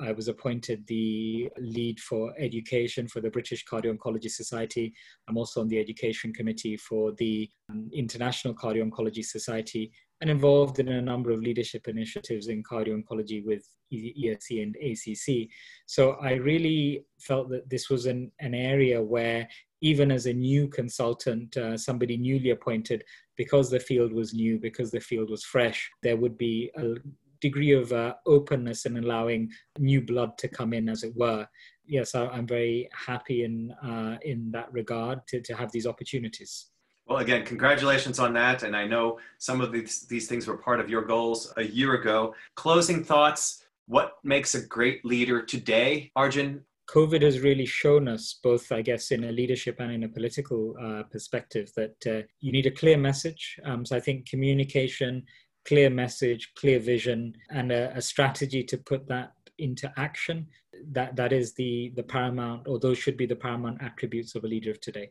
I 0.00 0.12
was 0.12 0.28
appointed 0.28 0.86
the 0.86 1.48
lead 1.58 2.00
for 2.00 2.34
education 2.38 3.08
for 3.08 3.20
the 3.20 3.30
British 3.30 3.64
Cardio 3.64 3.96
Oncology 3.96 4.30
Society. 4.30 4.92
I'm 5.28 5.36
also 5.36 5.60
on 5.60 5.68
the 5.68 5.78
education 5.78 6.32
committee 6.32 6.76
for 6.76 7.12
the 7.12 7.48
um, 7.70 7.90
International 7.92 8.54
Cardio 8.54 8.88
Oncology 8.88 9.24
Society 9.24 9.92
and 10.20 10.30
involved 10.30 10.78
in 10.78 10.88
a 10.88 11.02
number 11.02 11.30
of 11.30 11.40
leadership 11.40 11.86
initiatives 11.88 12.48
in 12.48 12.62
cardio 12.62 12.98
oncology 12.98 13.44
with 13.44 13.68
ESC 13.92 14.62
and 14.62 14.74
ACC. 14.76 15.50
So 15.86 16.12
I 16.12 16.34
really 16.34 17.04
felt 17.20 17.50
that 17.50 17.68
this 17.68 17.90
was 17.90 18.06
an, 18.06 18.32
an 18.40 18.54
area 18.54 19.02
where 19.02 19.46
even 19.82 20.10
as 20.10 20.24
a 20.24 20.32
new 20.32 20.66
consultant, 20.68 21.54
uh, 21.58 21.76
somebody 21.76 22.16
newly 22.16 22.50
appointed, 22.50 23.04
because 23.36 23.68
the 23.70 23.78
field 23.78 24.14
was 24.14 24.32
new, 24.32 24.58
because 24.58 24.90
the 24.90 25.00
field 25.00 25.28
was 25.28 25.44
fresh, 25.44 25.90
there 26.02 26.16
would 26.16 26.38
be 26.38 26.70
a 26.78 26.94
degree 27.48 27.72
of 27.72 27.92
uh, 27.92 28.14
openness 28.36 28.86
and 28.86 28.96
allowing 28.98 29.50
new 29.78 30.00
blood 30.00 30.30
to 30.38 30.48
come 30.48 30.72
in, 30.78 30.88
as 30.88 31.02
it 31.08 31.14
were. 31.16 31.46
Yes, 31.86 32.14
I, 32.14 32.38
am 32.38 32.46
very 32.46 32.88
happy 33.08 33.44
in 33.44 33.54
uh, 33.90 34.16
in 34.22 34.50
that 34.52 34.72
regard 34.72 35.18
to, 35.28 35.40
to 35.48 35.52
have 35.60 35.70
these 35.72 35.86
opportunities. 35.92 36.52
Well, 37.06 37.18
again, 37.18 37.44
congratulations 37.44 38.18
on 38.18 38.32
that. 38.34 38.62
And 38.62 38.74
I 38.74 38.86
know 38.86 39.18
some 39.38 39.60
of 39.60 39.72
these, 39.72 40.06
these 40.12 40.26
things 40.26 40.46
were 40.46 40.56
part 40.56 40.80
of 40.80 40.88
your 40.88 41.04
goals 41.04 41.52
a 41.58 41.62
year 41.62 41.92
ago. 42.00 42.34
Closing 42.56 43.04
thoughts 43.04 43.64
what 43.86 44.14
makes 44.24 44.54
a 44.54 44.66
great 44.66 45.04
leader 45.04 45.42
today, 45.42 46.10
Arjun? 46.16 46.64
COVID 46.90 47.22
has 47.22 47.40
really 47.40 47.66
shown 47.66 48.08
us, 48.08 48.38
both, 48.42 48.70
I 48.70 48.82
guess, 48.82 49.10
in 49.10 49.24
a 49.24 49.32
leadership 49.32 49.76
and 49.80 49.90
in 49.92 50.04
a 50.04 50.08
political 50.08 50.74
uh, 50.82 51.02
perspective, 51.10 51.70
that 51.76 51.96
uh, 52.06 52.26
you 52.40 52.52
need 52.52 52.66
a 52.66 52.70
clear 52.70 52.98
message. 52.98 53.58
Um, 53.64 53.84
so 53.86 53.96
I 53.96 54.00
think 54.00 54.28
communication, 54.28 55.22
clear 55.64 55.90
message, 55.90 56.52
clear 56.54 56.78
vision, 56.78 57.34
and 57.50 57.72
a, 57.72 57.96
a 57.96 58.02
strategy 58.02 58.62
to 58.64 58.78
put 58.78 59.08
that 59.08 59.32
into 59.58 59.92
action. 59.96 60.46
That 60.90 61.16
that 61.16 61.32
is 61.32 61.54
the 61.54 61.92
the 61.94 62.02
paramount, 62.02 62.66
or 62.66 62.78
those 62.78 62.98
should 62.98 63.16
be 63.16 63.26
the 63.26 63.36
paramount 63.36 63.82
attributes 63.82 64.34
of 64.34 64.44
a 64.44 64.48
leader 64.48 64.70
of 64.70 64.80
today. 64.80 65.10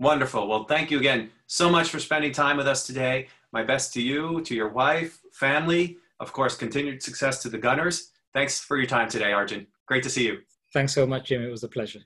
Wonderful. 0.00 0.46
Well, 0.46 0.64
thank 0.64 0.90
you 0.90 0.98
again 0.98 1.30
so 1.46 1.68
much 1.68 1.88
for 1.88 1.98
spending 1.98 2.32
time 2.32 2.56
with 2.56 2.68
us 2.68 2.86
today. 2.86 3.28
My 3.52 3.64
best 3.64 3.92
to 3.94 4.02
you, 4.02 4.42
to 4.42 4.54
your 4.54 4.68
wife, 4.68 5.20
family, 5.32 5.96
of 6.20 6.32
course, 6.32 6.56
continued 6.56 7.02
success 7.02 7.42
to 7.42 7.48
the 7.48 7.58
Gunners. 7.58 8.12
Thanks 8.32 8.60
for 8.60 8.76
your 8.76 8.86
time 8.86 9.08
today, 9.08 9.32
Arjun. 9.32 9.66
Great 9.86 10.02
to 10.04 10.10
see 10.10 10.26
you. 10.26 10.38
Thanks 10.72 10.92
so 10.92 11.06
much, 11.06 11.28
Jim. 11.28 11.42
It 11.42 11.50
was 11.50 11.64
a 11.64 11.68
pleasure. 11.68 12.00